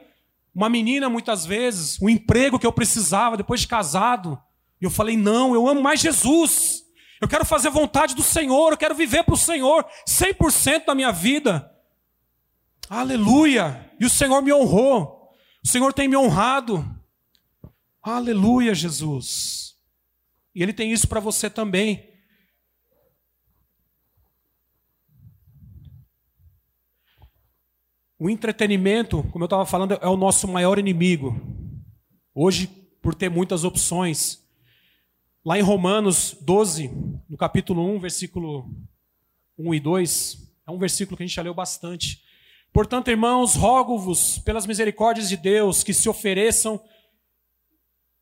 Uma 0.54 0.68
menina, 0.68 1.08
muitas 1.08 1.44
vezes, 1.44 2.00
um 2.00 2.08
emprego 2.08 2.60
que 2.60 2.66
eu 2.66 2.72
precisava 2.72 3.36
depois 3.36 3.62
de 3.62 3.66
casado. 3.66 4.40
E 4.80 4.84
eu 4.84 4.90
falei: 4.90 5.16
não, 5.16 5.52
eu 5.52 5.66
amo 5.66 5.82
mais 5.82 5.98
Jesus. 5.98 6.83
Eu 7.20 7.28
quero 7.28 7.44
fazer 7.44 7.70
vontade 7.70 8.14
do 8.14 8.22
Senhor, 8.22 8.72
eu 8.72 8.76
quero 8.76 8.94
viver 8.94 9.24
para 9.24 9.34
o 9.34 9.38
Senhor 9.38 9.86
100% 10.08 10.86
da 10.86 10.94
minha 10.94 11.12
vida. 11.12 11.70
Aleluia! 12.88 13.90
E 13.98 14.04
o 14.04 14.10
Senhor 14.10 14.42
me 14.42 14.52
honrou. 14.52 15.30
O 15.64 15.68
Senhor 15.68 15.92
tem 15.92 16.08
me 16.08 16.16
honrado. 16.16 16.84
Aleluia, 18.02 18.74
Jesus. 18.74 19.76
E 20.54 20.62
Ele 20.62 20.72
tem 20.72 20.92
isso 20.92 21.08
para 21.08 21.20
você 21.20 21.48
também. 21.48 22.12
O 28.18 28.30
entretenimento, 28.30 29.22
como 29.32 29.44
eu 29.44 29.46
estava 29.46 29.66
falando, 29.66 29.98
é 30.00 30.06
o 30.06 30.16
nosso 30.16 30.46
maior 30.46 30.78
inimigo. 30.78 31.34
Hoje, 32.34 32.66
por 33.02 33.14
ter 33.14 33.28
muitas 33.28 33.64
opções, 33.64 34.43
Lá 35.44 35.58
em 35.58 35.62
Romanos 35.62 36.34
12, 36.40 36.90
no 37.28 37.36
capítulo 37.36 37.84
1, 37.96 38.00
versículo 38.00 38.66
1 39.58 39.74
e 39.74 39.80
2, 39.80 40.38
é 40.66 40.70
um 40.70 40.78
versículo 40.78 41.18
que 41.18 41.22
a 41.22 41.26
gente 41.26 41.36
já 41.36 41.42
leu 41.42 41.52
bastante. 41.52 42.22
Portanto, 42.72 43.10
irmãos, 43.10 43.54
rogo-vos 43.54 44.38
pelas 44.38 44.64
misericórdias 44.64 45.28
de 45.28 45.36
Deus 45.36 45.84
que 45.84 45.92
se 45.92 46.08
ofereçam 46.08 46.82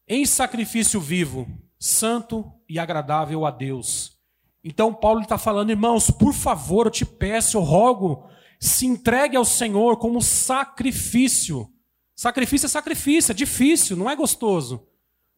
em 0.08 0.26
sacrifício 0.26 1.00
vivo, 1.00 1.46
santo 1.78 2.52
e 2.68 2.76
agradável 2.76 3.46
a 3.46 3.52
Deus. 3.52 4.18
Então, 4.64 4.92
Paulo 4.92 5.20
está 5.20 5.38
falando, 5.38 5.70
irmãos, 5.70 6.11
por 6.11 6.35
favor, 6.35 6.87
eu 6.87 6.90
te 6.90 7.06
peço, 7.06 7.56
eu 7.56 7.62
rogo, 7.62 8.28
se 8.58 8.85
entregue 8.85 9.37
ao 9.37 9.44
Senhor 9.44 9.96
como 9.96 10.20
sacrifício. 10.20 11.72
Sacrifício 12.16 12.66
é 12.66 12.68
sacrifício, 12.68 13.30
é 13.30 13.35
difícil, 13.35 13.96
não 13.96 14.11
é 14.11 14.16
gostoso. 14.16 14.88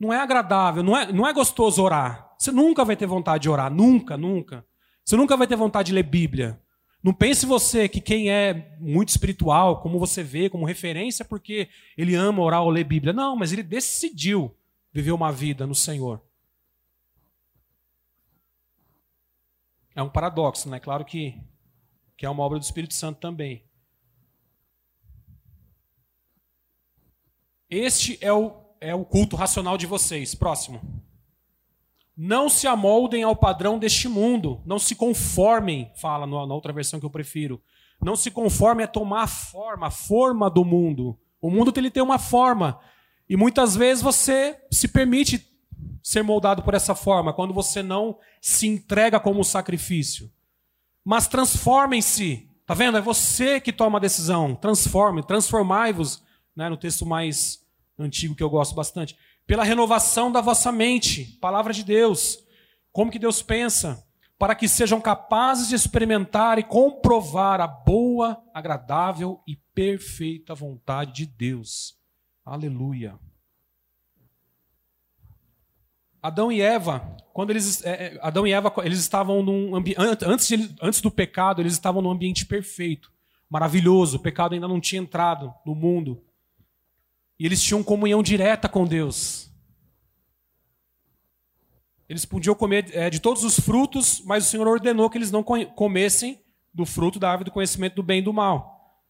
Não 0.04 0.12
é 0.12 0.20
agradável, 0.20 0.82
não 0.82 0.94
é, 0.94 1.10
não 1.10 1.26
é 1.26 1.32
gostoso 1.32 1.82
orar. 1.82 2.34
Você 2.38 2.52
nunca 2.52 2.84
vai 2.84 2.94
ter 2.94 3.06
vontade 3.06 3.44
de 3.44 3.48
orar, 3.48 3.72
nunca, 3.72 4.18
nunca. 4.18 4.62
Você 5.02 5.16
nunca 5.16 5.34
vai 5.34 5.46
ter 5.46 5.56
vontade 5.56 5.86
de 5.86 5.94
ler 5.94 6.02
Bíblia. 6.02 6.60
Não 7.02 7.14
pense 7.14 7.46
você 7.46 7.88
que 7.88 8.02
quem 8.02 8.30
é 8.30 8.76
muito 8.78 9.08
espiritual, 9.08 9.80
como 9.80 9.98
você 9.98 10.22
vê, 10.22 10.50
como 10.50 10.66
referência, 10.66 11.24
porque 11.24 11.70
ele 11.96 12.14
ama 12.14 12.42
orar 12.42 12.62
ou 12.62 12.68
ler 12.68 12.84
Bíblia. 12.84 13.14
Não, 13.14 13.34
mas 13.34 13.50
ele 13.50 13.62
decidiu 13.62 14.54
viver 14.92 15.12
uma 15.12 15.32
vida 15.32 15.66
no 15.66 15.74
Senhor. 15.74 16.20
É 19.96 20.02
um 20.02 20.10
paradoxo, 20.10 20.68
né? 20.68 20.78
Claro 20.78 21.02
que, 21.06 21.34
que 22.14 22.26
é 22.26 22.28
uma 22.28 22.42
obra 22.42 22.58
do 22.58 22.62
Espírito 22.62 22.92
Santo 22.92 23.20
também. 23.20 23.64
Este 27.70 28.18
é 28.20 28.32
o 28.32 28.63
é 28.84 28.94
o 28.94 29.04
culto 29.04 29.34
racional 29.34 29.78
de 29.78 29.86
vocês. 29.86 30.34
Próximo. 30.34 30.80
Não 32.16 32.48
se 32.48 32.66
amoldem 32.66 33.22
ao 33.22 33.34
padrão 33.34 33.78
deste 33.78 34.08
mundo. 34.08 34.60
Não 34.66 34.78
se 34.78 34.94
conformem, 34.94 35.90
fala 35.96 36.26
na 36.26 36.54
outra 36.54 36.72
versão 36.72 37.00
que 37.00 37.06
eu 37.06 37.10
prefiro. 37.10 37.60
Não 38.00 38.14
se 38.14 38.30
conformem 38.30 38.84
a 38.84 38.88
tomar 38.88 39.22
a 39.22 39.26
forma, 39.26 39.86
a 39.86 39.90
forma 39.90 40.50
do 40.50 40.64
mundo. 40.64 41.18
O 41.40 41.50
mundo 41.50 41.72
ele 41.76 41.90
tem 41.90 42.02
uma 42.02 42.18
forma. 42.18 42.78
E 43.28 43.36
muitas 43.36 43.74
vezes 43.74 44.02
você 44.02 44.60
se 44.70 44.86
permite 44.86 45.50
ser 46.02 46.22
moldado 46.22 46.62
por 46.62 46.74
essa 46.74 46.94
forma, 46.94 47.32
quando 47.32 47.54
você 47.54 47.82
não 47.82 48.18
se 48.40 48.66
entrega 48.66 49.18
como 49.18 49.42
sacrifício. 49.42 50.30
Mas 51.02 51.26
transformem-se. 51.26 52.48
Tá 52.66 52.74
vendo? 52.74 52.98
É 52.98 53.00
você 53.00 53.60
que 53.60 53.72
toma 53.72 53.98
a 53.98 54.00
decisão. 54.00 54.54
Transforme, 54.54 55.22
transformai-vos, 55.22 56.22
né, 56.54 56.68
no 56.68 56.76
texto 56.76 57.06
mais 57.06 57.63
antigo 57.98 58.34
que 58.34 58.42
eu 58.42 58.50
gosto 58.50 58.74
bastante. 58.74 59.16
Pela 59.46 59.64
renovação 59.64 60.32
da 60.32 60.40
vossa 60.40 60.72
mente, 60.72 61.38
palavra 61.40 61.72
de 61.72 61.84
Deus. 61.84 62.38
Como 62.92 63.10
que 63.10 63.18
Deus 63.18 63.42
pensa? 63.42 64.04
Para 64.38 64.54
que 64.54 64.68
sejam 64.68 65.00
capazes 65.00 65.68
de 65.68 65.74
experimentar 65.74 66.58
e 66.58 66.64
comprovar 66.64 67.60
a 67.60 67.66
boa, 67.66 68.42
agradável 68.52 69.40
e 69.46 69.56
perfeita 69.74 70.54
vontade 70.54 71.12
de 71.12 71.26
Deus. 71.26 71.96
Aleluia. 72.44 73.18
Adão 76.24 76.50
e 76.50 76.62
Eva, 76.62 77.16
quando 77.34 77.50
eles, 77.50 77.84
é, 77.84 78.16
é 78.16 78.18
Adão 78.22 78.46
e 78.46 78.52
Eva, 78.52 78.72
eles 78.82 78.98
estavam 78.98 79.42
num 79.42 79.76
antes, 79.76 80.48
de, 80.48 80.74
antes 80.80 81.02
do 81.02 81.10
pecado, 81.10 81.60
eles 81.60 81.74
estavam 81.74 82.00
num 82.00 82.10
ambiente 82.10 82.46
perfeito, 82.46 83.12
maravilhoso. 83.48 84.16
O 84.16 84.20
pecado 84.20 84.54
ainda 84.54 84.66
não 84.66 84.80
tinha 84.80 85.02
entrado 85.02 85.52
no 85.66 85.74
mundo. 85.74 86.24
E 87.38 87.46
eles 87.46 87.62
tinham 87.62 87.82
comunhão 87.82 88.22
direta 88.22 88.68
com 88.68 88.86
Deus. 88.86 89.50
Eles 92.08 92.24
podiam 92.24 92.54
comer 92.54 92.94
é, 92.94 93.08
de 93.08 93.20
todos 93.20 93.44
os 93.44 93.58
frutos, 93.58 94.20
mas 94.24 94.46
o 94.46 94.50
Senhor 94.50 94.68
ordenou 94.68 95.08
que 95.08 95.18
eles 95.18 95.30
não 95.30 95.42
comessem 95.42 96.42
do 96.72 96.84
fruto 96.84 97.18
da 97.18 97.30
árvore 97.30 97.50
do 97.50 97.52
conhecimento 97.52 97.96
do 97.96 98.02
bem 98.02 98.18
e 98.18 98.22
do 98.22 98.32
mal. 98.32 99.02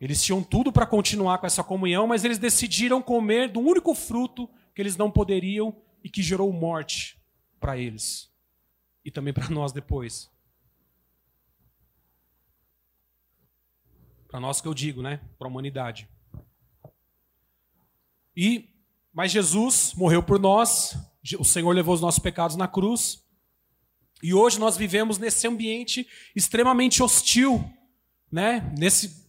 Eles 0.00 0.22
tinham 0.22 0.42
tudo 0.42 0.72
para 0.72 0.84
continuar 0.84 1.38
com 1.38 1.46
essa 1.46 1.62
comunhão, 1.62 2.08
mas 2.08 2.24
eles 2.24 2.38
decidiram 2.38 3.00
comer 3.00 3.48
do 3.48 3.60
único 3.60 3.94
fruto 3.94 4.50
que 4.74 4.82
eles 4.82 4.96
não 4.96 5.10
poderiam 5.10 5.76
e 6.02 6.10
que 6.10 6.22
gerou 6.22 6.52
morte 6.52 7.22
para 7.60 7.78
eles 7.78 8.32
e 9.04 9.10
também 9.10 9.32
para 9.32 9.48
nós 9.48 9.72
depois. 9.72 10.30
Para 14.26 14.40
nós 14.40 14.60
que 14.60 14.66
eu 14.66 14.74
digo, 14.74 15.02
né? 15.02 15.20
Para 15.38 15.46
a 15.46 15.50
humanidade. 15.50 16.08
E 18.36 18.72
mas 19.12 19.30
Jesus 19.30 19.92
morreu 19.94 20.22
por 20.22 20.38
nós, 20.38 20.96
o 21.38 21.44
Senhor 21.44 21.70
levou 21.72 21.94
os 21.94 22.00
nossos 22.00 22.18
pecados 22.18 22.56
na 22.56 22.66
cruz. 22.66 23.22
E 24.22 24.32
hoje 24.32 24.58
nós 24.58 24.76
vivemos 24.76 25.18
nesse 25.18 25.46
ambiente 25.46 26.06
extremamente 26.34 27.02
hostil, 27.02 27.62
né? 28.30 28.72
Nesse, 28.78 29.28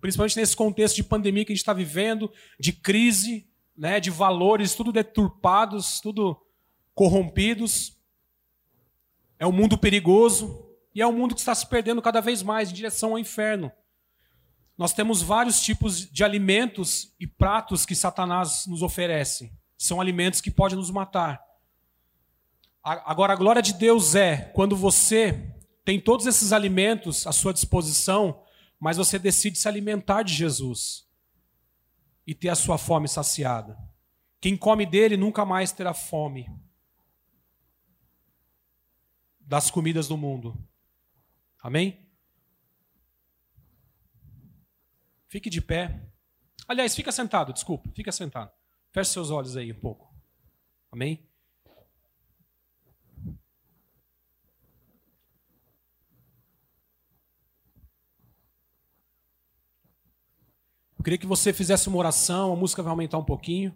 principalmente 0.00 0.36
nesse 0.36 0.56
contexto 0.56 0.96
de 0.96 1.04
pandemia 1.04 1.44
que 1.44 1.52
a 1.52 1.54
gente 1.54 1.62
está 1.62 1.74
vivendo, 1.74 2.32
de 2.58 2.72
crise, 2.72 3.46
né? 3.76 4.00
De 4.00 4.10
valores 4.10 4.74
tudo 4.74 4.92
deturpados, 4.92 6.00
tudo 6.00 6.40
corrompidos. 6.94 7.98
É 9.38 9.46
um 9.46 9.52
mundo 9.52 9.76
perigoso 9.76 10.66
e 10.94 11.02
é 11.02 11.06
um 11.06 11.12
mundo 11.12 11.34
que 11.34 11.40
está 11.40 11.54
se 11.54 11.66
perdendo 11.66 12.00
cada 12.00 12.20
vez 12.20 12.42
mais 12.42 12.70
em 12.70 12.74
direção 12.74 13.10
ao 13.10 13.18
inferno. 13.18 13.70
Nós 14.78 14.92
temos 14.92 15.20
vários 15.20 15.60
tipos 15.60 16.08
de 16.08 16.22
alimentos 16.22 17.12
e 17.18 17.26
pratos 17.26 17.84
que 17.84 17.96
Satanás 17.96 18.64
nos 18.68 18.80
oferece. 18.80 19.52
São 19.76 20.00
alimentos 20.00 20.40
que 20.40 20.52
podem 20.52 20.78
nos 20.78 20.88
matar. 20.88 21.42
Agora, 22.80 23.32
a 23.32 23.36
glória 23.36 23.60
de 23.60 23.74
Deus 23.74 24.14
é 24.14 24.36
quando 24.54 24.76
você 24.76 25.52
tem 25.84 26.00
todos 26.00 26.26
esses 26.26 26.52
alimentos 26.52 27.26
à 27.26 27.32
sua 27.32 27.52
disposição, 27.52 28.40
mas 28.78 28.96
você 28.96 29.18
decide 29.18 29.58
se 29.58 29.66
alimentar 29.66 30.22
de 30.22 30.32
Jesus 30.32 31.08
e 32.24 32.32
ter 32.32 32.48
a 32.48 32.54
sua 32.54 32.78
fome 32.78 33.08
saciada. 33.08 33.76
Quem 34.40 34.56
come 34.56 34.86
dele 34.86 35.16
nunca 35.16 35.44
mais 35.44 35.72
terá 35.72 35.92
fome 35.92 36.48
das 39.40 39.70
comidas 39.70 40.06
do 40.06 40.16
mundo. 40.16 40.56
Amém? 41.60 42.07
Fique 45.28 45.50
de 45.50 45.60
pé. 45.60 46.00
Aliás, 46.66 46.94
fica 46.94 47.12
sentado, 47.12 47.52
desculpa, 47.52 47.90
fica 47.94 48.10
sentado. 48.10 48.50
Feche 48.90 49.10
seus 49.10 49.30
olhos 49.30 49.56
aí 49.56 49.70
um 49.70 49.78
pouco. 49.78 50.12
Amém? 50.90 51.28
Eu 60.96 61.04
queria 61.04 61.18
que 61.18 61.26
você 61.26 61.52
fizesse 61.52 61.88
uma 61.88 61.98
oração, 61.98 62.52
a 62.52 62.56
música 62.56 62.82
vai 62.82 62.90
aumentar 62.90 63.18
um 63.18 63.24
pouquinho. 63.24 63.74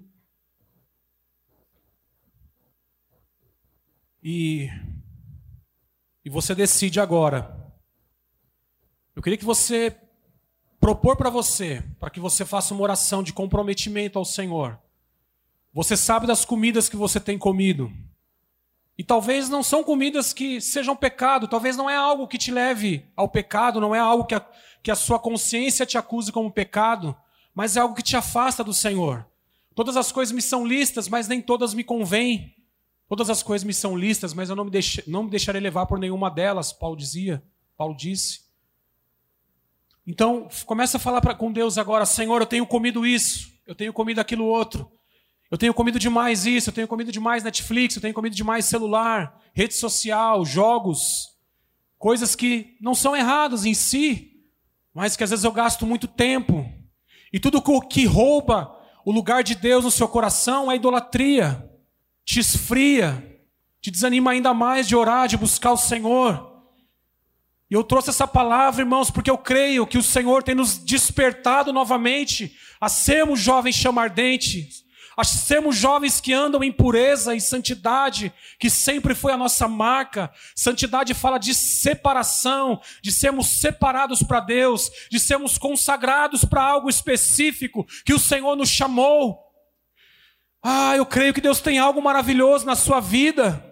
E, 4.23 4.69
e 6.25 6.31
você 6.31 6.55
decide 6.55 6.99
agora. 6.99 7.61
Eu 9.15 9.23
queria 9.23 9.39
que 9.39 9.45
você 9.45 9.91
propor 10.83 11.17
para 11.17 11.31
você, 11.31 11.81
para 12.01 12.11
que 12.11 12.19
você 12.19 12.45
faça 12.45 12.75
uma 12.75 12.83
oração 12.83 13.23
de 13.23 13.33
comprometimento 13.33 14.19
ao 14.19 14.25
Senhor. 14.25 14.77
Você 15.73 15.97
sabe 15.97 16.27
das 16.27 16.45
comidas 16.45 16.89
que 16.89 16.97
você 16.97 17.21
tem 17.21 17.39
comido. 17.39 17.89
E 18.99 19.05
talvez 19.05 19.49
não 19.49 19.63
são 19.63 19.85
comidas 19.85 20.33
que 20.33 20.61
sejam 20.61 20.97
pecado, 20.97 21.47
talvez 21.47 21.77
não 21.77 21.89
é 21.89 21.95
algo 21.95 22.27
que 22.27 22.37
te 22.37 22.51
leve 22.51 23.07
ao 23.15 23.29
pecado, 23.29 23.81
não 23.81 23.95
é 23.95 24.01
algo 24.01 24.25
que 24.25 24.35
a, 24.35 24.45
que 24.83 24.91
a 24.91 24.97
sua 24.97 25.21
consciência 25.21 25.87
te 25.87 25.97
acuse 25.97 26.33
como 26.33 26.51
pecado, 26.51 27.17
mas 27.55 27.77
é 27.77 27.81
algo 27.81 27.95
que 27.95 28.03
te 28.03 28.17
afasta 28.17 28.65
do 28.65 28.75
Senhor. 28.75 29.25
Todas 29.77 29.97
as 29.97 30.11
coisas 30.11 30.35
me 30.35 30.43
são 30.43 30.67
listas, 30.67 31.09
mas 31.09 31.29
nem 31.29 31.41
todas 31.41 31.75
me 31.75 31.85
convêm. 31.85 32.57
Todas 33.09 33.31
as 33.31 33.41
coisas 33.41 33.65
me 33.65 33.73
são 33.73 33.97
listas, 33.97 34.35
mas 34.35 34.51
eu 34.51 34.57
não 34.57 34.65
me, 34.65 34.71
deix, 34.71 35.01
não 35.07 35.23
me 35.23 35.31
deixarei 35.31 35.61
levar 35.61 35.87
por 35.87 36.01
nenhuma 36.01 36.29
delas, 36.29 36.73
Paulo 36.73 36.97
dizia, 36.97 37.41
Paulo 37.77 37.97
disse. 37.97 38.42
Então, 40.07 40.49
começa 40.67 40.97
a 40.97 41.01
falar 41.01 41.21
pra, 41.21 41.35
com 41.35 41.53
Deus 41.53 41.79
agora: 41.79 42.05
Senhor, 42.05 42.41
eu 42.41 42.47
tenho 42.47 42.67
comido 42.67 43.07
isso, 43.07 43.51
eu 43.67 43.75
tenho 43.75 43.93
comido 43.93 44.21
aquilo 44.21 44.45
outro, 44.45 44.91
eu 45.51 45.59
tenho 45.59 45.73
comido 45.73 45.99
demais 45.99 46.47
isso, 46.47 46.71
eu 46.71 46.75
tenho 46.75 46.89
comido 46.89 47.13
demais 47.13 47.45
Netflix, 47.45 47.95
eu 47.95 48.03
tenho 48.03 48.15
comido 48.15 48.35
demais 48.35 48.65
celular, 48.65 49.39
rede 49.55 49.75
social, 49.75 50.45
jogos, 50.45 51.29
coisas 51.99 52.35
que 52.35 52.77
não 52.81 52.95
são 52.95 53.15
erradas 53.15 53.65
em 53.65 53.75
si, 53.75 54.33
mas 54.93 55.17
que 55.17 55.23
às 55.23 55.31
vezes 55.31 55.45
eu 55.45 55.53
gasto 55.53 55.87
muito 55.87 56.09
tempo. 56.09 56.69
E 57.33 57.39
tudo 57.39 57.63
que 57.89 58.05
rouba 58.05 58.79
o 59.05 59.13
lugar 59.13 59.43
de 59.43 59.55
Deus 59.55 59.85
no 59.85 59.91
seu 59.91 60.09
coração 60.09 60.71
é 60.71 60.77
idolatria, 60.77 61.69
te 62.25 62.41
esfria, 62.41 63.41
te 63.81 63.91
desanima 63.91 64.31
ainda 64.31 64.53
mais 64.53 64.87
de 64.87 64.95
orar, 64.95 65.29
de 65.29 65.37
buscar 65.37 65.73
o 65.73 65.77
Senhor. 65.77 66.52
E 67.73 67.75
eu 67.75 67.83
trouxe 67.83 68.11
essa 68.11 68.29
palavra, 68.29 68.83
irmãos, 68.83 69.11
porque 69.11 69.31
eu 69.31 69.39
creio 69.39 69.87
que 69.87 69.97
o 69.97 70.03
Senhor 70.03 70.43
tem 70.43 70.55
nos 70.55 70.77
despertado 70.77 71.73
novamente 71.73 72.55
a 72.79 72.87
sermos 72.87 73.41
jovens 73.41 73.77
chamardentes, 73.77 74.85
a 75.17 75.25
sermos 75.25 75.75
jovens 75.75 76.21
que 76.21 76.35
andam 76.35 76.63
em 76.63 76.71
pureza 76.71 77.35
e 77.35 77.41
santidade, 77.41 78.31
que 78.59 78.69
sempre 78.69 79.15
foi 79.15 79.33
a 79.33 79.39
nossa 79.39 79.67
marca. 79.67 80.31
Santidade 80.55 81.15
fala 81.15 81.39
de 81.39 81.55
separação, 81.55 82.79
de 83.01 83.11
sermos 83.11 83.47
separados 83.47 84.23
para 84.23 84.41
Deus, 84.41 84.91
de 85.11 85.19
sermos 85.19 85.57
consagrados 85.57 86.45
para 86.45 86.63
algo 86.63 86.91
específico 86.91 87.87
que 88.05 88.13
o 88.13 88.19
Senhor 88.19 88.55
nos 88.55 88.69
chamou. 88.69 89.39
Ah, 90.63 90.95
eu 90.95 91.07
creio 91.07 91.33
que 91.33 91.41
Deus 91.41 91.63
tem 91.63 91.79
algo 91.79 92.03
maravilhoso 92.03 92.67
na 92.67 92.77
sua 92.77 93.01
vida. 93.01 93.72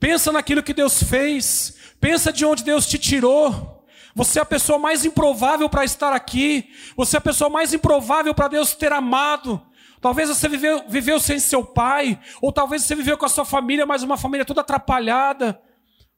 Pensa 0.00 0.32
naquilo 0.32 0.62
que 0.62 0.72
Deus 0.72 1.02
fez. 1.02 1.76
Pensa 2.00 2.32
de 2.32 2.46
onde 2.46 2.64
Deus 2.64 2.86
te 2.86 2.98
tirou. 2.98 3.84
Você 4.14 4.38
é 4.38 4.42
a 4.42 4.46
pessoa 4.46 4.78
mais 4.78 5.04
improvável 5.04 5.68
para 5.68 5.84
estar 5.84 6.12
aqui. 6.12 6.70
Você 6.96 7.16
é 7.16 7.18
a 7.18 7.22
pessoa 7.22 7.50
mais 7.50 7.74
improvável 7.74 8.34
para 8.34 8.48
Deus 8.48 8.74
ter 8.74 8.92
amado. 8.92 9.60
Talvez 10.00 10.30
você 10.30 10.48
viveu, 10.48 10.82
viveu 10.88 11.20
sem 11.20 11.38
seu 11.38 11.62
pai, 11.62 12.18
ou 12.40 12.50
talvez 12.50 12.82
você 12.82 12.94
viveu 12.94 13.18
com 13.18 13.26
a 13.26 13.28
sua 13.28 13.44
família, 13.44 13.84
mas 13.84 14.02
uma 14.02 14.16
família 14.16 14.46
toda 14.46 14.62
atrapalhada. 14.62 15.60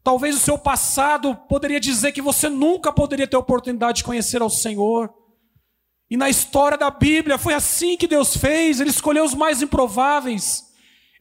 Talvez 0.04 0.36
o 0.36 0.40
seu 0.40 0.56
passado 0.56 1.34
poderia 1.48 1.80
dizer 1.80 2.12
que 2.12 2.22
você 2.22 2.48
nunca 2.48 2.92
poderia 2.92 3.26
ter 3.26 3.36
oportunidade 3.36 3.98
de 3.98 4.04
conhecer 4.04 4.40
ao 4.40 4.50
Senhor. 4.50 5.12
E 6.08 6.16
na 6.16 6.30
história 6.30 6.78
da 6.78 6.90
Bíblia 6.90 7.38
foi 7.38 7.54
assim 7.54 7.96
que 7.96 8.06
Deus 8.06 8.36
fez, 8.36 8.80
Ele 8.80 8.90
escolheu 8.90 9.24
os 9.24 9.34
mais 9.34 9.62
improváveis. 9.62 10.71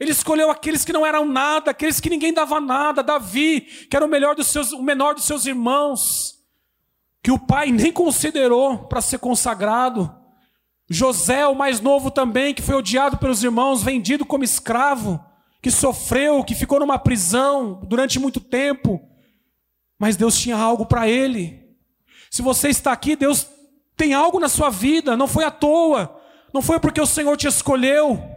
Ele 0.02 0.10
escolheu 0.10 0.50
aqueles 0.50 0.84
que 0.84 0.92
não 0.92 1.06
eram 1.06 1.26
nada, 1.26 1.70
aqueles 1.70 2.00
que 2.00 2.10
ninguém 2.10 2.34
dava 2.34 2.60
nada. 2.60 3.04
Davi, 3.04 3.62
que 3.62 3.96
era 3.96 4.04
o, 4.04 4.10
melhor 4.10 4.34
dos 4.34 4.48
seus, 4.48 4.72
o 4.72 4.82
menor 4.82 5.14
dos 5.14 5.26
seus 5.26 5.46
irmãos, 5.46 6.40
que 7.22 7.30
o 7.30 7.38
pai 7.38 7.72
nem 7.72 7.92
considerou 7.92 8.80
para 8.80 9.00
ser 9.00 9.20
consagrado. 9.20 10.12
José, 10.90 11.46
o 11.46 11.54
mais 11.54 11.80
novo 11.80 12.10
também, 12.10 12.52
que 12.52 12.64
foi 12.64 12.74
odiado 12.74 13.20
pelos 13.20 13.44
irmãos, 13.44 13.84
vendido 13.84 14.26
como 14.26 14.44
escravo, 14.44 15.24
que 15.62 15.70
sofreu, 15.70 16.44
que 16.44 16.56
ficou 16.56 16.80
numa 16.80 16.98
prisão 16.98 17.80
durante 17.84 18.18
muito 18.18 18.40
tempo. 18.40 19.00
Mas 20.00 20.18
Deus 20.18 20.36
tinha 20.36 20.58
algo 20.58 20.88
para 20.88 21.08
ele. 21.08 21.62
Se 22.32 22.42
você 22.42 22.70
está 22.70 22.92
aqui, 22.92 23.16
Deus 23.16 23.48
tem 23.96 24.16
algo 24.16 24.40
na 24.40 24.50
sua 24.50 24.72
vida, 24.72 25.16
não 25.16 25.28
foi 25.28 25.44
à 25.44 25.52
toa, 25.52 26.20
não 26.52 26.64
foi 26.64 26.80
porque 26.80 27.00
o 27.00 27.06
Senhor 27.06 27.38
te 27.38 27.46
escolheu. 27.46 28.31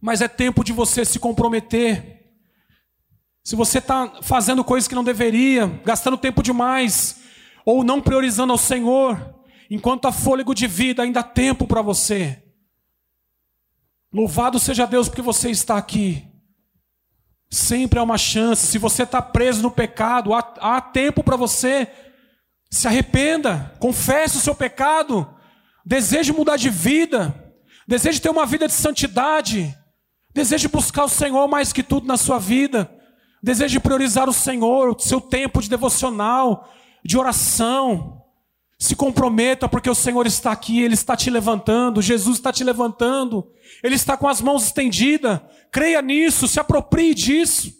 Mas 0.00 0.20
é 0.20 0.28
tempo 0.28 0.62
de 0.62 0.72
você 0.72 1.04
se 1.04 1.18
comprometer. 1.18 2.18
Se 3.42 3.56
você 3.56 3.78
está 3.78 4.20
fazendo 4.22 4.62
coisas 4.62 4.86
que 4.86 4.94
não 4.94 5.02
deveria, 5.02 5.66
gastando 5.84 6.18
tempo 6.18 6.42
demais, 6.42 7.20
ou 7.64 7.82
não 7.82 8.00
priorizando 8.00 8.52
ao 8.52 8.58
Senhor, 8.58 9.34
enquanto 9.70 10.06
há 10.06 10.12
fôlego 10.12 10.54
de 10.54 10.66
vida, 10.66 11.02
ainda 11.02 11.20
há 11.20 11.24
tempo 11.24 11.66
para 11.66 11.82
você. 11.82 12.42
Louvado 14.12 14.58
seja 14.58 14.86
Deus 14.86 15.08
porque 15.08 15.22
você 15.22 15.50
está 15.50 15.76
aqui. 15.76 16.26
Sempre 17.50 17.98
há 17.98 18.02
uma 18.02 18.18
chance. 18.18 18.66
Se 18.66 18.78
você 18.78 19.02
está 19.02 19.20
preso 19.20 19.62
no 19.62 19.70
pecado, 19.70 20.34
há, 20.34 20.40
há 20.60 20.80
tempo 20.80 21.22
para 21.22 21.36
você. 21.36 21.90
Se 22.70 22.86
arrependa, 22.86 23.74
confesse 23.78 24.36
o 24.36 24.40
seu 24.40 24.54
pecado, 24.54 25.26
deseje 25.84 26.32
mudar 26.32 26.56
de 26.56 26.68
vida, 26.68 27.54
deseje 27.86 28.20
ter 28.20 28.28
uma 28.28 28.44
vida 28.44 28.66
de 28.66 28.74
santidade. 28.74 29.74
Deseje 30.34 30.68
buscar 30.68 31.04
o 31.04 31.08
Senhor 31.08 31.48
mais 31.48 31.72
que 31.72 31.82
tudo 31.82 32.06
na 32.06 32.16
sua 32.16 32.38
vida. 32.38 32.90
Deseje 33.42 33.80
priorizar 33.80 34.28
o 34.28 34.32
Senhor, 34.32 34.90
o 34.90 34.98
seu 34.98 35.20
tempo 35.20 35.60
de 35.60 35.70
devocional, 35.70 36.68
de 37.04 37.16
oração. 37.16 38.22
Se 38.78 38.94
comprometa, 38.94 39.68
porque 39.68 39.90
o 39.90 39.94
Senhor 39.94 40.26
está 40.26 40.52
aqui, 40.52 40.82
Ele 40.82 40.94
está 40.94 41.16
te 41.16 41.30
levantando, 41.30 42.02
Jesus 42.02 42.38
está 42.38 42.52
te 42.52 42.62
levantando, 42.62 43.50
Ele 43.82 43.94
está 43.94 44.16
com 44.16 44.28
as 44.28 44.40
mãos 44.40 44.64
estendidas. 44.64 45.40
Creia 45.70 46.00
nisso, 46.00 46.46
se 46.46 46.60
aproprie 46.60 47.14
disso. 47.14 47.77